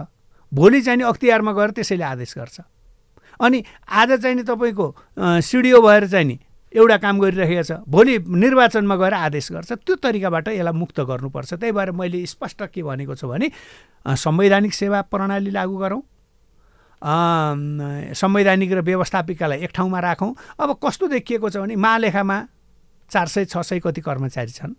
भोलि 0.52 0.80
चाहिँ 0.82 0.98
नि 0.98 1.04
अख्तियारमा 1.04 1.52
गएर 1.52 1.70
त्यसैले 1.76 2.04
आदेश 2.04 2.34
गर्छ। 2.38 2.61
अनि 3.40 3.58
आज 3.87 4.11
चाहिँ 4.22 4.37
नि 4.37 4.42
तपाईँको 4.42 4.87
सिडिओ 5.42 5.80
भएर 5.82 6.06
चाहिँ 6.08 6.26
नि 6.26 6.38
एउटा 6.72 6.96
काम 7.00 7.18
गरिरहेको 7.18 7.62
छ। 7.62 7.72
भोलि 7.88 8.18
निर्वाचनमा 8.18 8.96
गएर 8.96 9.14
आदेश 9.14 9.52
गर्छ। 9.52 9.72
त्यो 9.72 9.94
तरिकाबाट 9.96 10.48
यसलाई 10.48 10.74
मुक्त 10.74 11.00
गर्नुपर्छ। 11.00 11.54
त्यही 11.54 11.72
भएर 11.72 11.90
मैले 11.96 12.24
स्पष्ट 12.26 12.62
के 12.74 12.82
भनेको 12.82 13.14
छु 13.16 13.28
भने 13.28 13.50
संवैधानिक 14.04 14.74
सेवा 14.74 15.00
प्रणाली 15.08 15.50
लागू 15.50 15.76
गरौँ। 15.76 16.02
संवैधानिक 18.12 18.72
र 18.72 18.80
व्यवस्थापिकालाई 18.82 19.58
एक 19.64 19.72
ठाउँमा 19.72 20.00
राखौँ। 20.00 20.34
अब 20.61 20.78
कस्तो 20.82 21.06
देखिएको 21.08 21.48
छ 21.50 21.56
भने 21.56 21.76
महालेखामा 21.76 22.37
चार 23.11 23.26
सय 23.26 23.44
छ 23.48 23.64
सय 23.64 23.80
कति 23.80 24.00
कर्मचारी 24.04 24.52
छन्। 24.52 24.74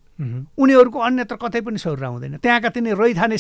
उनीहरूको 0.54 1.00
अन्यत्र 1.00 1.36
कतै 1.42 1.62
पनि 1.66 1.78
सौर्य 1.82 2.06
हुँदैन। 2.06 2.38
त्यहाँका 2.38 2.70
तिनी 2.70 2.94
रैथाने 2.94 3.38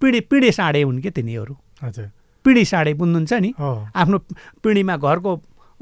पिँढी 0.00 0.20
पिँढी 0.26 0.50
साँडे 0.50 0.82
हुन् 0.82 0.98
कि 0.98 1.10
तिनीहरू? 1.12 1.54
हजुर। 1.82 2.06
पिँढी 2.44 2.64
साँडे 2.64 2.94
बुन्नुहुन्छ 2.94 3.32
नि। 3.32 3.50
आफ्नो 3.58 4.18
पिँढीमा 4.62 4.96
घरको 4.96 5.32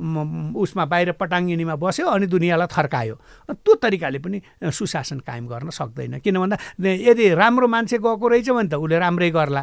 उसमा 0.00 0.84
बाहिर 0.88 1.12
पटाङ्गिनीमा 1.12 1.76
बस्यो 1.76 2.08
अनि 2.08 2.26
दुनियाँलाई 2.32 2.68
थर्कायो। 2.72 3.14
त्यो 3.52 3.74
तरिकाले 3.84 4.18
पनि 4.24 4.40
सुशासन 4.72 5.20
कायम 5.28 5.44
गर्न 5.44 5.68
सक्दैन। 5.76 6.24
किन 6.24 6.40
भन्दा 6.40 6.56
यदि 6.80 7.24
राम्रो 7.36 7.68
मान्छे 7.68 8.00
गएको 8.00 8.26
रहेछ 8.32 8.48
भने 8.48 8.68
त 8.72 8.80
उसले 8.80 8.96
राम्रै 8.96 9.28
गर्ला। 9.28 9.62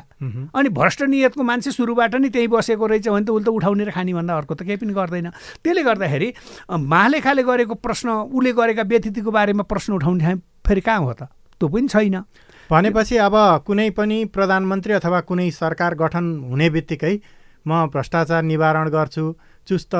अनि 0.53 0.69
भ्रष्ट 0.69 1.09
नियतको 1.09 1.41
मान्छे 1.41 1.71
सुरुबाट 1.73 2.21
नि 2.21 2.29
त्यहीँ 2.29 2.53
बसेको 2.53 2.85
रहेछ 2.85 3.09
भने 3.09 3.25
त 3.25 3.29
उसले 3.33 3.45
त 3.45 3.49
उठाउने 3.49 3.83
र 3.89 3.91
खाने 3.97 4.13
भन्दा 4.13 4.37
अर्को 4.37 4.53
त 4.53 4.61
केही 4.61 4.77
पनि 4.77 4.93
गर्दैन। 4.93 5.27
त्यसले 5.65 5.81
गर्दाखेरि 5.89 6.29
महालेखाले 6.69 7.41
गरेको 7.41 7.73
प्रश्न 7.81 8.29
उसले 8.29 8.51
गरेका 8.53 8.83
व्यतिथिको 8.85 9.31
बारेमा 9.33 9.65
प्रश्न 9.65 9.97
उठाउने 9.97 10.35
फेरि 10.61 10.81
कहाँ 10.85 11.01
हो 11.01 11.13
त? 11.17 11.33
त्यो 11.57 11.65
पनि 11.65 11.89
छैन। 11.89 12.21
भनेपछि 12.71 13.17
अब 13.17 13.35
कुनै 13.67 13.89
पनि 13.97 14.23
प्रधानमन्त्री 14.35 14.93
अथवा 14.93 15.19
कुनै 15.21 15.49
सरकार 15.51 15.95
गठन 15.95 16.25
हुने 16.49 16.69
बित्तिकै 16.69 17.13
म 17.65 17.85
भ्रष्टाचार 17.93 18.43
निवारण 18.43 18.89
गर्छु 18.89 19.23
चुस्त 19.67 19.95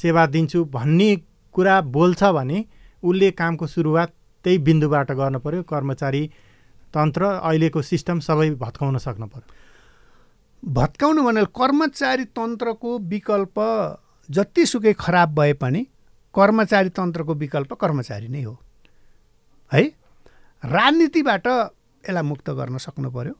सेवा 0.00 0.26
दिन्छु 0.34 0.64
भन्ने 0.74 1.10
कुरा 1.54 1.80
बोल्छ 1.96 2.22
भने 2.36 2.64
उसले 3.02 3.30
कामको 3.40 3.66
सुरुवात 3.66 4.12
त्यही 4.44 4.58
बिन्दुबाट 4.68 5.12
गर्नु 5.12 5.38
पऱ्यो 5.38 5.62
कर्मचारी 5.72 6.22
तन्त्र 6.94 7.24
अहिलेको 7.24 7.82
सिस्टम 7.82 8.20
सबै 8.28 8.50
भत्काउन 8.60 8.98
सक्नु 9.06 9.26
पऱ्यो 9.26 10.72
भत्काउनु 10.74 11.22
भने 11.24 11.44
कर्मचारी 11.60 12.24
तन्त्रको 12.36 12.98
विकल्प 13.10 13.58
जतिसुकै 14.28 14.92
खराब 15.00 15.34
भए 15.40 15.52
पनि 15.64 15.86
कर्मचारी 16.34 16.88
तन्त्रको 16.98 17.34
विकल्प 17.42 17.72
कर्मचारी 17.80 18.28
नै 18.28 18.42
हो। 18.42 18.58
है? 19.70 19.84
राजनीतिबाट 20.64 21.46
यसलाई 21.46 22.22
मुक्त 22.22 22.50
गर्न 22.50 22.78
सक्नु 22.78 23.10
पऱ्यो 23.10 23.34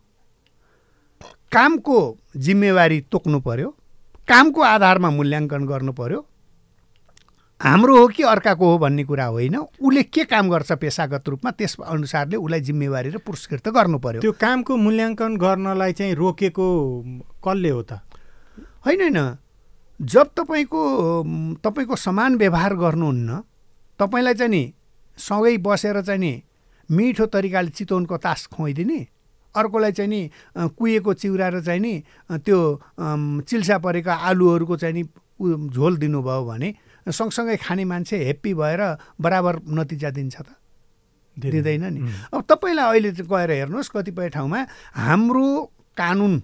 कामको 1.53 1.99
जिम्मेवारी 2.37 3.01
तोक्नु 3.13 3.41
पऱ्यो 3.41 3.69
कामको 4.29 4.61
आधारमा 4.61 5.11
मूल्याङ्कन 5.11 5.67
गर्नु 5.67 5.93
पर्यो। 5.93 6.21
हाम्रो 7.61 7.97
हो 7.97 8.07
कि 8.09 8.23
अर्काको 8.23 8.65
हो 8.71 8.79
भन्ने 8.79 9.05
कुरा 9.05 9.27
होइन। 9.27 9.57
उसले 9.57 10.03
के 10.03 10.25
काम 10.25 10.49
गर्छ 10.51 10.73
पेसागत 10.73 11.29
रूपमा 11.29 11.51
त्यस 11.51 11.77
अनुसारले 11.81 12.37
उसलाई 12.37 12.61
जिम्मेवारी 12.61 13.11
र 13.11 13.19
पुरस्कृत 13.19 13.69
गर्नु 13.69 13.99
पर्यो। 13.99 14.21
त्यो 14.21 14.33
कामको 14.33 14.77
मूल्याङ्कन 14.77 15.37
गर्नलाई 15.37 15.93
चाहिँ 15.93 16.15
रोकेको 16.15 16.67
कसले 17.45 17.71
हो 17.71 17.83
त? 17.83 18.01
होइन 18.85 19.01
होइन। 19.01 19.19
जब 20.01 20.27
तपाईँको 20.37 20.83
तपाईँको 21.65 21.97
समान 21.97 22.37
व्यवहार 22.37 22.75
गर्नुहुन्न 22.75 23.43
तपाईँलाई 24.01 24.35
चाहिँ 24.35 24.51
नि 24.51 24.73
सँगै 25.19 25.57
बसेर 25.57 26.01
चाहिँ 26.01 26.21
नि 26.21 26.33
मिठो 26.91 27.27
तरिकाले 27.27 27.71
चितवनको 27.71 28.17
तास 28.17 28.47
खुवाइदिने 28.53 29.01
अर्कोलाई 29.55 29.93
चाहिँ 29.93 30.11
नि 30.11 30.31
कुहिएको 30.57 31.15
चिउरा 31.15 31.49
र 31.49 31.61
चाहिँ 31.63 31.81
नि 31.81 31.95
त्यो 32.45 32.59
चिल्सा 33.47 33.79
परेका 33.79 34.15
आलुहरूको 34.15 34.77
चाहिँ 34.77 34.95
नि 34.95 35.03
झोल 35.71 35.97
दिनुभयो 35.97 36.45
भने 36.45 36.75
सँगसँगै 37.07 37.57
खाने 37.57 37.85
मान्छे 37.85 38.17
हेप्पी 38.25 38.55
भएर 38.55 38.83
बराबर 39.21 39.55
नतिजा 39.69 40.11
दिन्छ 40.11 40.37
त। 40.41 40.49
दिँदैन। 41.37 41.85
नि। 41.85 42.01
अब 42.33 42.41
तपाईँलाई 42.49 42.87
अहिले 42.91 43.11
गएर 43.27 43.51
हेर्नुहोस् 43.51 43.91
कतिपय 43.91 44.29
ठाउँमा 44.31 44.61
हाम्रो 44.95 45.47
कानुन 45.97 46.43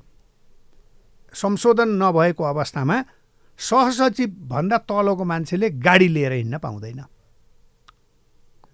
संशोधन 1.35 1.89
नभएको 2.03 2.43
अवस्थामा 2.45 2.97
सहसचिवभन्दा 3.59 4.79
तलको 4.91 5.25
मान्छेले 5.25 5.71
गाडी 5.79 6.09
लिएर 6.09 6.33
हिँड्न 6.33 6.59
पाउँदैन। 6.59 7.01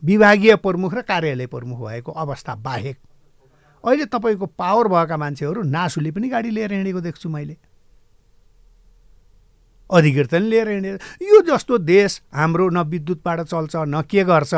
विभागीय 0.07 0.57
प्रमुख 0.57 0.95
र 0.95 1.03
कार्यालय 1.03 1.47
प्रमुख 1.47 1.79
भएको 1.89 2.13
अवस्था 2.13 2.55
बाहेक 2.55 2.99
अहिले 3.85 4.05
तपाईँको 4.05 4.47
पावर 4.47 4.89
भएका 4.89 5.17
मान्छेहरू 5.17 5.63
नासुले 5.63 6.11
पनि 6.11 6.29
गाडी 6.29 6.51
लिएर 6.51 6.73
हिँडेको 6.73 7.01
देख्छु 7.01 7.29
मैले। 7.29 7.57
अधिकृतले 9.91 10.49
लिएर 10.51 10.69
हिँडेर 10.69 10.99
यो 11.23 11.41
जस्तो 11.43 11.79
देश 11.79 12.21
हाम्रो 12.35 12.69
न 12.71 12.79
विद्युतबाट 12.87 13.41
चल्छ 13.41 13.77
न 13.77 14.03
के 14.03 14.25
गर्छ? 14.25 14.55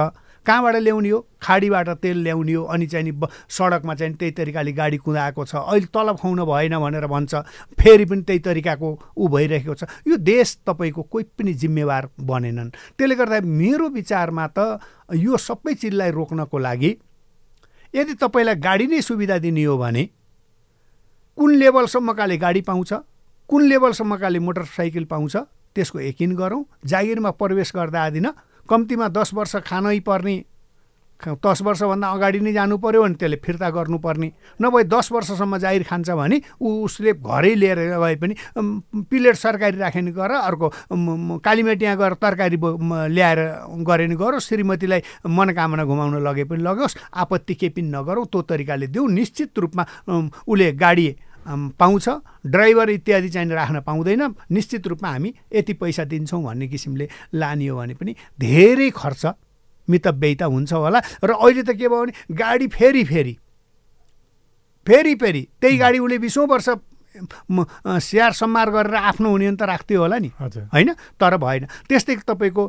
कहाँबाट 0.49 0.77
ल्याउने 0.81 1.11
हो? 1.11 1.21
खाडीबाट 1.43 1.89
तेल 2.01 2.23
ल्याउने 2.25 2.53
हो। 2.53 2.65
अनि 2.65 2.87
चाहिँ 2.89 3.05
नि 3.05 3.13
सडकमा 3.49 3.95
चाहिँ 3.95 4.15
त्यही 4.17 4.33
तरिकाले 4.33 4.73
गाडी 4.73 4.97
कुदाएको 4.97 5.45
छ। 5.45 5.55
अहिले 5.69 5.93
तलब 5.93 6.17
खुवाउन 6.17 6.41
भएन 6.49 6.75
भनेर 6.81 7.07
भन्छ। 7.07 7.35
फेरि 7.77 8.05
पनि 8.09 8.23
त्यही 8.25 8.41
तरिकाको 8.41 8.89
ऊ 9.13 9.29
भइरहेको 9.29 9.75
छ। 9.75 9.85
यो 10.09 10.17
देश 10.17 10.59
तपाईँको 10.65 11.03
कोही 11.13 11.25
पनि 11.37 11.53
जिम्मेवार 11.53 12.09
बनेनन्। 12.17 12.97
त्यसले 12.97 13.15
गर्दा 13.15 13.41
मेरो 13.45 13.89
विचारमा 13.93 14.47
त 14.57 14.81
यो 15.13 15.37
सबै 15.37 15.75
चिजलाई 15.75 16.11
रोक्नको 16.17 16.59
लागि 16.59 16.97
यदि 17.95 18.15
तपाईँलाई 18.17 18.57
गाडी 18.57 18.87
नै 18.89 19.01
सुविधा 19.01 19.39
दिने 19.39 19.65
हो 19.65 19.77
भने 19.79 20.05
कुन 21.39 21.55
लेभलसम्मकाले 21.55 22.37
गाडी 22.37 22.61
पाउँछ 22.65 22.93
कुन 23.49 23.63
लेभलसम्मकाले 23.69 24.39
मोटरसाइकल 24.39 25.05
पाउँछ 25.05 25.37
त्यसको 25.77 26.01
यकिन 26.01 26.35
गरौँ। 26.35 26.65
जागिरमा 26.85 27.31
प्रवेश 27.37 27.73
गर्दा 27.77 28.03
आदिन 28.03 28.27
कम्तीमा 28.69 29.09
दस 29.09 29.35
वर्ष 29.35 29.57
खानै 29.67 29.99
पर्ने 30.07 30.45
दस 31.19 31.63
वर्षभन्दा 31.67 32.09
अगाडि 32.15 32.41
नै 32.47 32.53
जानु 32.55 32.77
पऱ्यो 32.79 33.03
भने 33.03 33.15
त्यसले 33.19 33.37
फिर्ता 33.43 33.69
गर्नुपर्ने। 33.75 34.29
नभए 34.63 34.83
दस 34.87 35.11
वर्षसम्म 35.13 35.59
जागिर 35.59 35.83
खान्छ 35.91 36.11
भने 36.15 36.41
ऊ 36.63 36.87
उसले 36.87 37.13
घरै 37.19 37.55
लिएर 37.59 37.79
गए 37.99 38.15
पनि 38.23 38.35
प्लेट 39.11 39.35
सरकारी 39.35 39.79
राखे 39.83 40.01
नि 40.01 40.13
गर 40.15 40.31
अर्को 40.31 40.69
कालीमेटिया 41.43 41.95
गएर 41.99 42.15
तरकारी 42.23 42.57
ल्याएर 43.11 43.41
गरे 43.83 44.07
नि 44.07 44.15
गरोस् 44.15 44.47
श्रीमतीलाई 44.47 45.03
मनोकामना 45.27 45.85
घुमाउन 45.85 46.23
लगे 46.23 46.45
पनि 46.47 46.63
लगोस् 46.63 46.97
आपत्ति 47.11 47.55
केही 47.55 47.71
पनि 47.75 47.91
नगरौँ 47.91 48.27
त्यो 48.31 48.43
तरिकाले 48.47 48.87
देऊ 48.87 49.07
निश्चित 49.11 49.59
रूपमा 49.59 49.83
उसले 50.47 50.73
गाडी 50.79 51.09
पाउँछ। 51.49 52.09
ड्राइभर 52.47 52.91
इत्यादि 52.91 53.29
चाहिँ 53.29 53.51
राख्न 53.51 53.81
पाउँदैन। 53.81 54.23
निश्चित 54.51 54.87
रूपमा 54.87 55.09
हामी 55.09 55.35
यति 55.55 55.73
पैसा 55.73 56.05
दिन्छौँ 56.05 56.43
भन्ने 56.45 56.69
किसिमले 56.69 57.09
लाने 57.35 57.67
हो 57.67 57.77
भने 57.79 57.95
पनि 57.95 58.15
धेरै 58.41 58.91
खर्च 58.91 59.27
मितव्ययिता 59.89 60.45
हुन्छ 60.45 60.73
होला। 60.73 61.01
र 61.25 61.31
अहिले 61.33 61.63
त 61.63 61.71
के 61.73 61.89
भयो 61.89 62.05
भने 62.05 62.13
गाडी 62.37 62.67
फेरि 62.69 63.05
फेरि 63.05 63.37
फेरि 64.87 65.15
फेरि 65.15 65.43
त्यही 65.61 65.77
गाडी 65.77 65.99
उसले 65.99 66.19
बिसौँ 66.19 66.47
वर्ष 66.47 66.69
स्याहार 67.09 68.33
सम्मार 68.33 68.71
गरेर 68.71 68.94
आफ्नो 68.94 69.29
हुने 69.31 69.51
त 69.57 69.62
राख्थ्यो 69.62 70.01
होला 70.01 70.18
नि। 70.18 70.31
होइन? 70.38 70.92
तर 71.18 71.37
भएन। 71.37 71.64
त्यस्तै 71.88 72.16
तपाईँको 72.27 72.64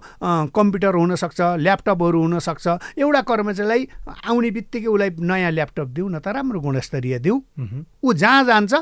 कम्प्युटर 0.49 0.93
हुनसक्छ 0.95 1.39
ल्यापटपहरू 1.59 2.19
हुनसक्छ 2.21 2.67
एउटा 2.97 3.21
कर्मचारीलाई 3.21 3.81
आउने 4.25 4.49
बित्तिकै 4.51 4.87
उसलाई 4.87 5.09
नयाँ 5.21 5.51
ल्यापटप 5.51 5.87
दिउँ 5.91 6.09
न 6.09 6.19
त 6.19 6.27
राम्रो 6.33 6.59
गुणस्तरीय 6.59 7.19
दिउँ 7.19 7.39
ऊ 8.03 8.13
जहाँ 8.13 8.43
जान्छ 8.45 8.73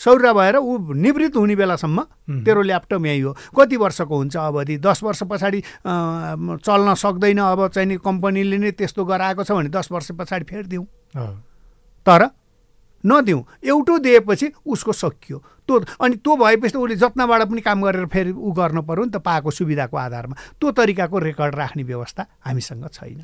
सौर्य 0.00 0.32
भएर 0.32 0.56
ऊ 0.62 0.94
निवृत्त 0.94 1.36
हुने 1.36 1.54
बेलासम्म 1.58 1.98
तेरो 2.46 2.62
ल्यापटप 2.62 3.02
यहीँ 3.06 3.22
हो। 3.22 3.32
कति 3.50 3.76
वर्षको 3.76 4.14
हुन्छ 4.16 4.36
अवधि? 4.38 4.76
दस 4.78 5.02
वर्ष 5.02 5.22
पछाडि 5.26 5.60
चल्न 6.62 6.94
सक्दैन 6.94 7.38
अब 7.42 7.66
चाहिँ 7.74 7.88
नि 7.88 7.96
कम्पनीले 7.98 8.58
नै 8.58 8.70
त्यस्तो 8.78 9.04
गराएको 9.04 9.42
छ 9.42 9.50
भने 9.58 9.68
दस 9.74 9.90
वर्ष 9.90 10.10
पछाडि 10.14 10.44
फेरि 10.46 10.68
दिउँ। 10.70 10.86
तर 12.06 12.30
नदिउँ। 13.04 13.44
एउटो 13.64 13.98
दिएपछि 13.98 14.52
उसको 14.66 14.92
सकियो। 14.92 15.38
त्यो 15.66 15.76
अनि 16.00 16.16
त्यो 16.24 16.36
भएपछि 16.36 16.72
त 16.72 16.76
उसले 16.76 16.96
जत्नाबाट 16.96 17.42
पनि 17.48 17.60
काम 17.60 17.82
गरेर 17.84 18.06
फेरि 18.08 18.32
ऊ 18.32 18.50
गर्नु 18.52 18.82
पऱ्यो 18.82 19.04
नि 19.04 19.10
त 19.12 19.16
पाएको 19.20 19.50
सुविधाको 19.50 19.96
आधारमा। 19.96 20.34
त्यो 20.58 20.70
तरिकाको 20.72 21.18
रेकर्ड 21.18 21.54
राख्ने 21.54 21.82
व्यवस्था 21.82 22.22
हामीसँग 22.46 22.88
छैन। 22.88 23.22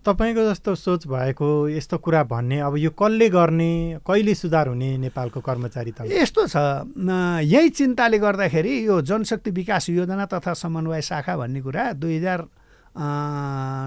तपाईँको 0.00 0.42
जस्तो 0.48 0.74
सोच 0.74 1.06
भएको 1.12 1.68
यस्तो 1.76 1.96
कुरा 2.00 2.22
भन्ने 2.24 2.58
अब 2.64 2.76
यो 2.80 2.90
कसले 2.96 3.28
गर्ने 3.28 4.00
कहिले 4.00 4.34
सुधार 4.34 4.68
हुने 4.72 4.96
नेपालको 4.96 5.40
कर्मचारी 5.44 5.92
त 5.92 6.08
यस्तो 6.08 6.46
छ। 6.48 6.56
यही 7.44 7.68
चिन्ताले 7.68 8.18
गर्दाखेरि 8.18 8.72
यो 8.86 9.00
जनशक्ति 9.04 9.50
विकास 9.50 9.88
योजना 9.90 10.24
तथा 10.32 10.52
समन्वय 10.56 11.02
शाखा 11.04 11.36
भन्ने 11.36 11.60
कुरा 11.60 11.92
दुई 12.00 12.16
हजार 12.16 12.40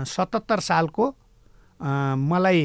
सतहत्तर 0.05 0.59
सालको 0.59 1.05
मलाई 1.81 2.61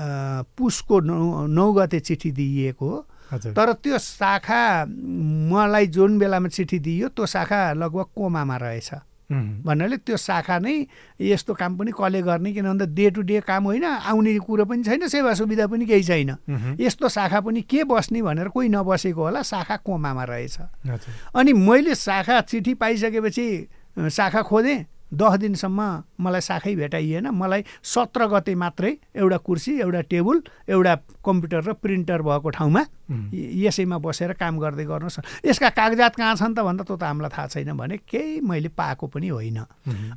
पुसको 0.00 1.00
नौ 1.00 1.46
नौ 1.46 1.72
गते 1.72 2.00
चिठी 2.00 2.30
दिइएको 2.32 2.88
हो। 2.88 2.98
तर 3.56 3.72
त्यो 3.82 3.98
शाखा 3.98 4.84
मलाई 5.50 5.86
जुन 5.86 6.18
बेलामा 6.18 6.48
चिठी 6.48 6.78
दिइयो 6.78 7.08
त्यो 7.08 7.26
शाखा 7.26 7.72
लगभग 7.72 8.06
कोमामा 8.16 8.56
रहेछ। 8.56 8.90
भन्नाले 9.64 9.96
त्यो 10.04 10.16
शाखा 10.16 10.58
नै 10.58 10.86
यस्तो 11.16 11.54
काम 11.54 11.76
पनि 11.78 11.90
कसले 11.96 12.20
गर्ने 12.22 12.52
किन 12.52 12.64
भन्दा 12.64 12.86
डे 12.92 13.10
टु 13.10 13.22
डे 13.22 13.40
काम 13.40 13.64
होइन 13.64 13.84
आउने 13.84 14.38
कुरो 14.38 14.64
पनि 14.64 14.82
छैन 14.84 15.08
सेवा 15.08 15.32
सुविधा 15.34 15.66
पनि 15.66 15.86
केही 15.86 16.04
छैन। 16.04 16.76
यस्तो 16.80 17.08
शाखा 17.08 17.40
पनि 17.40 17.60
के 17.64 17.84
बस्ने 17.88 18.22
भनेर 18.22 18.48
कोही 18.52 18.68
नबसेको 18.68 19.22
होला 19.22 19.42
शाखा 19.42 19.76
कोमामा 19.80 20.24
रहेछ। 20.24 20.56
अनि 21.34 21.52
मैले 21.52 21.94
शाखा 21.94 22.40
चिठी 22.40 22.74
पाइसकेपछि 22.74 23.46
शाखा 24.10 24.42
खोजेँ 24.42 24.84
दस 25.14 25.34
दिनसम्म 25.38 25.80
मलाई 26.20 26.40
साखै 26.40 26.74
भेटाइएन। 26.74 27.26
मलाई 27.30 27.62
सत्र 27.82 28.26
गते 28.26 28.54
मात्रै 28.54 28.92
एउटा 29.16 29.38
कुर्सी 29.46 29.72
एउटा 29.80 30.00
टेबल 30.10 30.36
एउटा 30.68 30.94
कम्प्युटर 31.24 31.62
र 31.64 31.72
प्रिन्टर 31.78 32.22
भएको 32.22 32.50
ठाउँमा 32.50 32.82
यसैमा 33.64 33.98
बसेर 33.98 34.32
काम 34.34 34.58
गर्दै 34.58 34.84
गर्नुहोस्। 34.84 35.46
यसका 35.46 35.68
कागजात 35.70 36.14
कहाँ 36.16 36.34
छन् 36.36 36.54
त 36.54 36.58
भन्दा 36.64 36.84
त्यो 36.84 36.96
त 36.96 37.02
हामीलाई 37.04 37.30
थाहा 37.30 37.46
छैन 37.52 37.72
भने 37.76 37.96
केही 38.04 38.40
मैले 38.40 38.68
पाएको 38.74 39.06
पनि 39.06 39.28
होइन। 39.28 39.58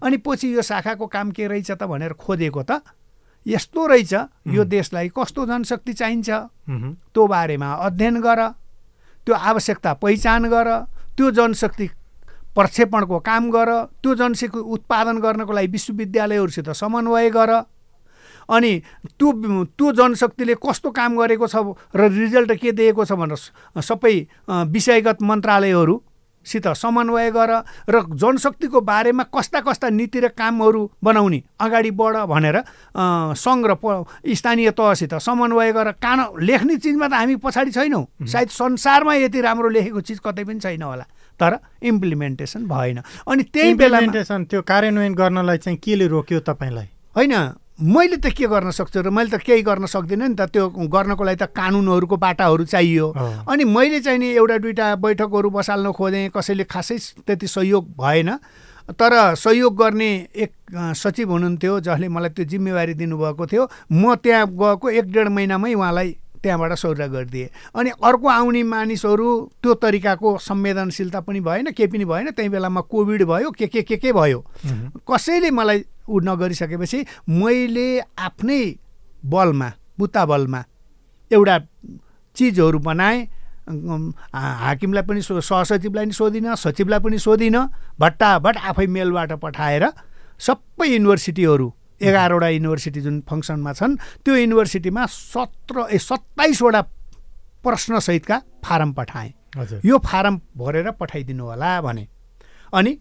अनि 0.04 0.18
पछि 0.18 0.48
यो 0.56 0.62
शाखाको 0.62 1.06
काम 1.08 1.32
के 1.32 1.48
रहेछ 1.48 1.72
त 1.72 1.84
भनेर 1.84 2.14
खोजेको 2.16 2.64
त 2.64 2.82
यस्तो 3.46 3.82
रहेछ 3.88 4.14
यो 4.52 4.64
देशलाई 4.66 5.08
कस्तो 5.16 5.46
जनशक्ति 5.46 5.94
चाहिन्छ? 5.94 6.30
त्यो 7.14 7.24
बारेमा 7.28 7.70
अध्ययन 7.88 8.20
गर 8.20 8.42
त्यो 9.28 9.36
आवश्यकता 9.36 9.94
पहिचान 10.04 10.48
गर 10.48 10.68
त्यो 11.16 11.32
जनशक्ति 11.32 11.88
प्रक्षेपणको 12.58 13.20
काम 13.22 13.50
गर 13.54 13.70
त्यो 14.02 14.16
जनशक्ति 14.18 14.60
उत्पादन 14.76 15.18
गर्नको 15.22 15.54
लागि 15.54 15.68
विश्वविद्यालयहरूसित 15.72 16.70
समन्वय 16.74 17.30
गर। 17.30 17.52
अनि 18.50 18.72
त्यो 19.20 19.32
त्यो 19.78 19.92
जनशक्तिले 19.94 20.54
कस्तो 20.56 20.90
काम 20.90 21.18
गरेको 21.20 21.48
छ 21.48 21.56
र 21.96 22.08
रिजल्ट 22.10 22.52
के 22.58 22.72
दिएको 22.72 23.06
छ 23.06 23.12
भनेर 23.14 23.82
सबै 23.84 24.16
विषयगत 24.48 25.22
मन्त्रालयहरूसित 25.22 26.68
समन्वय 26.80 27.32
गर 27.32 27.52
र 27.92 27.96
जनशक्तिको 28.16 28.82
बारेमा 28.82 29.24
कस्ता 29.36 29.60
कस्ता 29.68 29.90
नीति 29.92 30.20
र 30.20 30.28
कामहरू 30.32 30.82
बनाउने 31.04 31.44
अगाडि 31.60 31.92
बढ 31.92 32.16
भनेर 32.32 32.58
सङ्घ 33.36 33.68
र 33.68 33.76
स्थानीय 34.32 34.72
तहसित 34.72 35.14
समन्वय 35.20 35.72
गरेर 35.76 36.00
कान 36.00 36.40
लेख्ने 36.40 36.76
चिजमा 36.80 37.08
त 37.08 37.14
हामी 37.20 37.36
पछाडि 37.44 37.72
छैनौँ। 37.76 38.06
सायद 38.24 38.50
संसारमा 38.50 39.14
यति 39.28 39.42
राम्रो 39.44 39.70
लेखेको 39.76 40.02
चिज 40.08 40.20
कतै 40.24 40.44
पनि 40.48 40.60
छैन 40.64 40.84
होला। 40.88 41.06
तर 41.40 41.58
इम्प्लिमेन्टेसन 41.84 42.66
भएन। 42.68 42.98
अनि 43.28 43.44
त्यही 43.54 43.74
बेला 43.74 44.00
त्यो 44.50 44.62
कार्यान्वयन 44.62 45.14
गर्नलाई 45.14 45.58
चाहिँ 45.58 45.78
केले 45.80 46.08
रोक्यो 46.08 46.40
तपाईँलाई? 46.42 46.88
होइन 47.16 47.34
मैले 47.78 48.18
त 48.18 48.34
के 48.34 48.48
गर्न 48.50 48.72
सक्छु 48.74 49.02
र 49.06 49.10
मैले 49.14 49.30
त 49.30 49.42
केही 49.46 49.62
गर्न 49.62 49.86
सक्दिनँ 49.86 50.28
नि 50.28 50.36
त 50.36 50.50
त्यो 50.50 50.66
गर्नको 50.90 51.24
लागि 51.24 51.38
त 51.38 51.54
कानुनहरूको 51.54 52.18
बाटाहरू 52.18 52.66
चाहियो। 52.66 53.08
अनि 53.46 53.64
मैले 53.64 54.00
चाहिँ 54.02 54.20
नि 54.20 54.34
एउटा 54.34 54.58
दुइटा 54.66 54.96
बैठकहरू 54.98 55.50
बसाल्न 55.54 55.94
खोजेँ 55.94 56.30
कसैले 56.34 56.64
खासै 56.66 56.98
त्यति 57.22 57.48
सहयोग 57.48 57.94
भएन। 57.94 58.30
तर 58.98 59.36
सहयोग 59.36 59.76
गर्ने 59.78 60.10
एक 60.34 60.52
सचिव 60.74 61.32
हुनुहुन्थ्यो 61.32 61.80
जसले 61.86 62.08
मलाई 62.08 62.30
त्यो 62.34 62.46
जिम्मेवारी 62.50 62.94
दिनुभएको 62.98 63.46
थियो। 63.46 63.64
म 63.92 64.16
त्यहाँ 64.16 64.48
गएको 64.48 64.90
एक 64.90 65.06
डेढ 65.12 65.28
महिनामै 65.28 65.74
उहाँलाई 65.74 66.16
त्यहाँबाट 66.48 66.74
सौर्य 66.80 67.08
गरिदिए। 67.12 67.50
अनि 67.76 67.90
अर्को 68.00 68.28
आउने 68.30 68.64
मानिसहरू 68.64 69.28
त्यो 69.62 69.74
तरिकाको 69.84 70.38
संवेदनशीलता 70.40 71.20
पनि 71.28 71.40
भएन 71.44 71.72
केही 71.76 71.88
पनि 71.92 72.06
भएन। 72.08 72.32
त्यही 72.32 72.50
बेलामा 72.50 72.82
कोभिड 72.88 73.24
भयो 73.28 73.52
के 73.52 73.68
के 73.68 73.82
के 73.84 73.98
के 74.00 74.12
भयो? 74.14 74.40
कसैले 75.04 75.52
मलाई 75.52 75.86
उ 76.08 76.20
नगरिसकेपछि 76.24 77.06
मैले 77.28 77.88
आफ्नै 78.00 78.64
बलमा 79.26 79.72
बुत्ता 80.00 80.26
बलमा 80.26 80.64
एउटा 81.32 81.58
चिजहरू 82.36 82.80
बनाएँ। 82.80 83.28
हाकिमलाई 83.68 85.04
पनि 85.04 85.22
सहसचिवलाई 85.22 86.06
पनि 86.06 86.14
सोधिनँ 86.14 86.56
सचिवलाई 86.56 87.00
पनि 87.04 87.18
सोधिनँ 87.20 87.64
भट्टाभट 88.00 88.58
आफै 88.64 88.86
मेलबाट 88.88 89.32
पठाएर 89.44 89.84
सबै 90.40 90.88
युनिभर्सिटीहरू 90.88 91.68
एघारवटा 92.02 92.48
युनिभर्सिटी 92.50 93.02
जुन 93.02 93.22
फङ्सनमा 93.30 93.74
छन् 93.74 93.98
त्यो 94.26 94.36
युनिभर्सिटीमा 94.36 95.06
सत्र 95.06 95.88
ए 95.92 95.98
सत्ताइसवटा 95.98 96.82
प्रश्नसहितका 97.64 98.38
फारम 98.66 98.92
पठाएँ। 98.94 99.34
यो 99.86 99.98
फारम 100.06 100.36
भरेर 100.58 100.92
पठाइदिनु 101.00 101.44
होला 101.44 101.82
भने। 101.82 102.08
अनि 102.74 102.92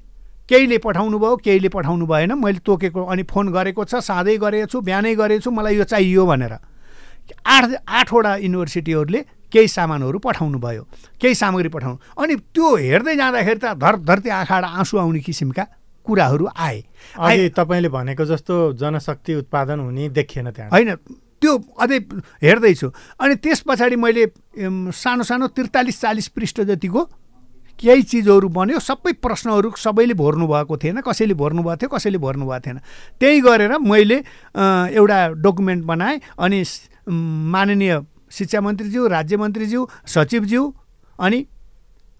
केहीले 0.48 0.78
पठाउनु 0.78 1.18
भयो 1.18 1.37
केहीले 1.44 1.68
पठाउनु 1.68 2.06
भएन 2.06 2.32
मैले 2.38 2.59
तोकेको 2.64 3.04
अनि 3.04 3.22
फोन 3.30 3.52
गरेको 3.52 3.85
छ 3.85 4.00
गरेको 4.40 4.66
छु 4.70 4.80
बिहानै 4.80 5.14
गरेको 5.14 5.42
छु 5.44 5.50
मलाई 5.50 5.76
यो 5.76 5.85
चाहियो 5.85 6.26
भनेर। 6.26 6.54
आठ 7.46 7.64
आठवटा 7.85 8.37
युनिभर्सिटीहरूले 8.37 9.20
केही 9.52 9.68
सामानहरू 9.68 10.18
पठाउनु 10.18 10.59
भयो 10.59 10.82
केही 11.20 11.35
सामग्री 11.35 11.68
पठाउनु। 11.68 11.98
अनि 12.22 12.35
त्यो 12.54 12.66
हेर्दै 12.76 13.16
जाँदाखेरि 13.16 13.61
त 13.61 13.74
धर 13.74 13.94
धरती 14.06 14.28
आँखाबाट 14.30 14.64
आँसु 14.64 14.98
आउने 14.98 15.20
किसिमका 15.20 15.64
कुराहरू 16.07 16.47
आए। 16.49 16.79
अहिले 17.19 17.49
तपाईँले 17.51 17.88
भनेको 17.90 18.25
जस्तो 18.25 18.55
जनशक्ति 18.79 19.35
उत्पादन 19.35 19.81
हुने 19.81 20.09
देखिएन 20.14 20.51
त्यहाँ। 20.51 20.71
होइन 20.71 20.95
त्यो 21.42 21.53
अझै 21.77 21.99
हेर्दैछु। 22.42 22.88
अनि 23.21 23.35
त्यस 23.37 23.61
पछाडि 23.69 23.97
मैले 23.97 24.27
सानो 24.95 25.23
सानो 25.23 25.47
त्रितालिस 25.53 26.01
चालिस 26.01 26.29
पृष्ठ 26.33 26.61
जतिको 26.62 27.03
केही 27.79 28.03
चिजहरू 28.03 28.49
बन्यो 28.49 28.79
सबै 28.81 29.12
प्रश्नहरू 29.21 29.71
सबैले 29.77 30.14
भर्नु 30.16 30.47
भएको 30.49 30.77
थिएन 30.81 31.01
कसैले 31.05 31.35
भर्नु 31.37 31.62
भएको 31.62 31.77
थियो 31.77 31.90
कसैले 31.92 32.19
भर्नु 32.19 32.47
भएको 32.47 32.61
थिएन। 32.64 32.79
त्यही 33.21 33.40
गरेर 33.40 33.73
मैले 33.85 34.16
एउटा 34.97 35.19
डकुमेन्ट 35.45 35.85
बनाएँ 35.85 36.21
अनि 36.40 36.64
माननीय 37.53 38.01
शिक्षा 38.33 38.61
मन्त्रीज्यू 38.61 39.07
राज्य 39.07 39.37
मन्त्रीज्यू 39.37 39.81
सचिवज्यू 40.09 40.62
अनि 41.19 41.38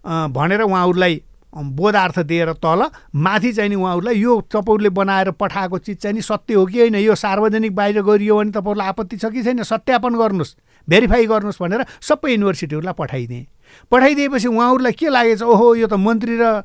भनेर 0.05 0.61
उहाँहरूलाई 0.61 1.21
बोधार्थ 1.53 2.19
दिएर 2.19 2.51
तल 2.53 2.83
माथि 3.15 3.51
चाहिँ 3.53 3.69
नि 3.69 3.75
उहाँहरूलाई 3.75 4.15
यो 4.15 4.41
तपाईँहरूले 4.51 4.89
बनाएर 4.89 5.31
पठाएको 5.31 5.77
चिज 5.77 5.97
चाहिँ 5.97 6.15
नि 6.15 6.21
सत्य 6.21 6.53
हो 6.53 6.65
कि 6.65 6.79
होइन? 6.79 6.95
यो 6.95 7.15
सार्वजनिक 7.15 7.75
बाहिर 7.75 8.01
गरियो 8.01 8.37
भने 8.37 8.51
तपाईँहरूलाई 8.51 8.87
आपत्ति 8.87 9.17
छ 9.17 9.25
कि 9.31 9.43
छैन? 9.43 9.63
सत्यापन 9.63 10.15
गर्नुहोस् 10.15 10.55
भेरिफाई 10.87 11.25
गर्नुहोस् 11.27 11.61
भनेर 11.61 11.85
सबै 12.01 12.31
युनिभर्सिटीहरूलाई 12.31 12.93
पठाइदिएँ। 12.93 13.45
पठाइदिएपछि 13.91 14.47
उहाँहरूलाई 14.47 14.91
के 14.91 15.09
लागेछ? 15.09 15.41
ओहो 15.41 15.75
यो 15.75 15.87
त 15.87 15.93
मन्त्री 15.93 16.37
र 16.39 16.63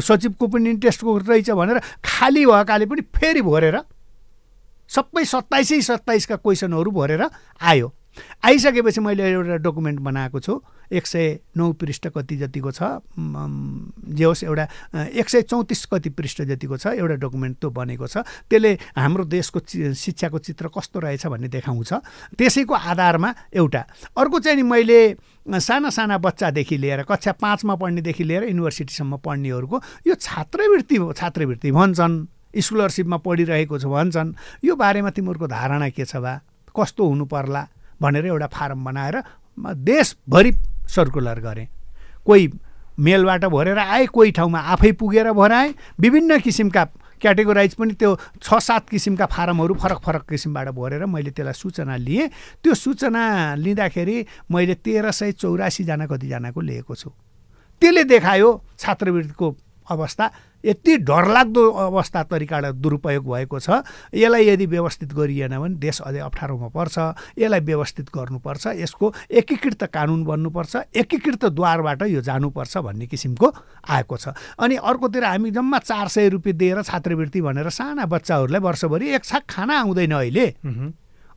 सचिवको 0.00 0.46
पनि 0.48 0.70
इन्ट्रेस्टको 0.70 1.16
रहेछ 1.18 1.50
भनेर 1.50 1.78
खाली 2.04 2.44
भएकाले 2.46 2.86
पनि 2.86 3.02
फेरि 3.14 3.42
भरेर 3.42 3.76
सबै 4.90 5.24
सत्ताइसै 5.24 5.80
सत्ताइसका 5.80 6.36
क्वेसनहरू 6.36 6.90
भरेर 6.90 7.22
आयो। 7.60 7.88
आइसकेपछि 8.44 9.00
मैले 9.00 9.30
एउटा 9.30 9.56
डकुमेन्ट 9.64 10.00
बनाएको 10.00 10.40
छु। 10.40 10.60
एक 10.92 11.06
सय 11.06 11.38
नौ 11.56 11.72
पृष्ठ 11.72 12.08
कति 12.12 12.36
जतिको 12.36 12.70
छ 12.70 13.00
जे 14.12 14.24
होस् 14.24 14.44
एउटा 14.44 14.64
एक 15.08 15.28
सय 15.28 15.42
चौतिस 15.42 15.84
कति 15.88 16.10
पृष्ठ 16.12 16.42
जतिको 16.44 16.76
छ 16.76 16.86
एउटा 17.00 17.14
डकुमेन्ट 17.24 17.56
त्यो 17.58 17.70
बनेको 17.70 18.06
छ। 18.06 18.16
त्यसले 18.50 18.72
हाम्रो 18.96 19.24
देशको 19.24 19.60
शिक्षाको 19.96 20.38
चित्र 20.38 20.68
कस्तो 20.68 21.00
रहेछ 21.00 21.26
भन्ने 21.26 21.48
देखाउँछ। 21.48 21.92
त्यसैको 22.36 22.74
आधारमा 22.74 23.34
एउटा। 23.56 23.82
अर्को 24.12 24.38
चाहिँ 24.38 24.56
नि 24.56 24.62
मैले 24.62 25.00
साना 25.48 25.90
साना 25.90 26.18
बच्चादेखि 26.20 26.76
लिएर 26.76 27.02
कक्षा 27.08 27.32
पाँचमा 27.40 27.74
पढ्नेदेखि 27.74 28.24
लिएर 28.24 28.42
युनिभर्सिटीसम्म 28.52 29.16
पढ्नेहरूको 29.24 29.82
यो 30.06 30.14
छात्रवृत्ति 30.14 30.96
छात्रवृत्ति 31.16 31.70
भन्छन्। 31.72 32.26
स्कलरसिपमा 32.52 33.16
पढिरहेको 33.16 33.78
छ 33.80 33.84
भन्छन्। 33.88 34.34
यो 34.64 34.76
बारेमा 34.76 35.10
तिमीहरूको 35.10 35.46
धारणा 35.48 35.88
के 35.88 36.04
छ 36.04 36.20
बा? 36.20 36.40
कस्तो 36.68 37.00
हुनु 37.00 37.24
पर्ला? 37.24 37.62
भनेर 38.02 38.26
एउटा 38.26 38.46
फारम 38.48 38.84
बनाएर 38.84 39.22
देशभरि 39.58 40.52
सर्कुलर 40.88 41.40
गरेँ। 41.40 41.66
कोही 42.26 42.48
मेलबाट 42.98 43.44
भरेर 43.46 43.78
आए 43.78 44.06
कोही 44.06 44.30
ठाउँमा 44.32 44.60
आफै 44.72 44.92
पुगेर 45.00 45.32
भराएँ 45.32 45.74
विभिन्न 46.00 46.38
किसिमका 46.40 46.84
क्याटेगोराइज 47.22 47.74
पनि 47.74 47.92
त्यो 47.94 48.10
छ 48.42 48.58
सात 48.58 48.88
किसिमका 48.90 49.26
फारमहरू 49.26 49.74
फरक 49.74 49.98
फरक 50.04 50.22
किसिमबाट 50.28 50.68
भरेर 50.74 51.06
मैले 51.06 51.30
त्यसलाई 51.30 51.54
सूचना 51.54 51.96
लिएँ। 51.96 52.28
त्यो 52.62 52.74
सूचना 52.74 53.54
लिँदाखेरि 53.56 54.16
मैले 54.50 54.74
तेह्र 54.74 55.10
सय 55.10 55.32
चौरासीजना 55.32 56.06
कतिजनाको 56.06 56.60
लिएको 56.60 56.94
छु। 56.94 57.10
त्यसले 57.82 58.04
देखायो 58.04 58.48
छात्रवृत्तिको 58.78 59.56
अवस्था 59.86 60.30
यति 60.64 60.96
डरलाग्दो 61.02 61.64
अवस्था 61.70 62.22
तरिकाबाट 62.22 62.74
दुरुपयोग 62.74 63.24
भएको 63.26 63.58
छ। 63.58 63.82
यसलाई 64.14 64.48
यदि 64.48 64.66
व्यवस्थित 64.66 65.12
गरिएन 65.12 65.58
भने 65.58 65.74
देश 65.76 66.00
अझै 66.00 66.18
अप्ठ्यारोमा 66.20 66.68
पर्छ। 66.68 66.98
यसलाई 67.38 67.60
व्यवस्थित 67.60 68.10
गर्नुपर्छ। 68.14 68.66
यसको 68.78 69.12
एकीकृत 69.30 69.82
कानुन 69.90 70.24
बन्नुपर्छ। 70.24 70.76
एकीकृत 70.96 71.44
द्वारबाट 71.52 72.02
यो 72.02 72.20
जानुपर्छ 72.20 72.76
भन्ने 72.78 73.06
किसिमको 73.06 73.52
आएको 73.90 74.16
छ। 74.16 74.28
अनि 74.58 74.76
अर्कोतिर 74.76 75.24
हामी 75.24 75.50
जम्मा 75.50 75.78
चार 75.78 76.08
सय 76.08 76.28
रुपियाँ 76.28 76.56
दिएर 76.56 76.82
छात्रवृत्ति 76.82 77.40
भनेर 77.40 77.68
साना 77.70 78.06
बच्चाहरूलाई 78.06 78.60
वर्षभरि 78.60 79.08
एक 79.14 79.24
छाक 79.24 79.42
खाना 79.50 79.78
आउँदैन 79.80 80.12
अहिले। 80.12 80.46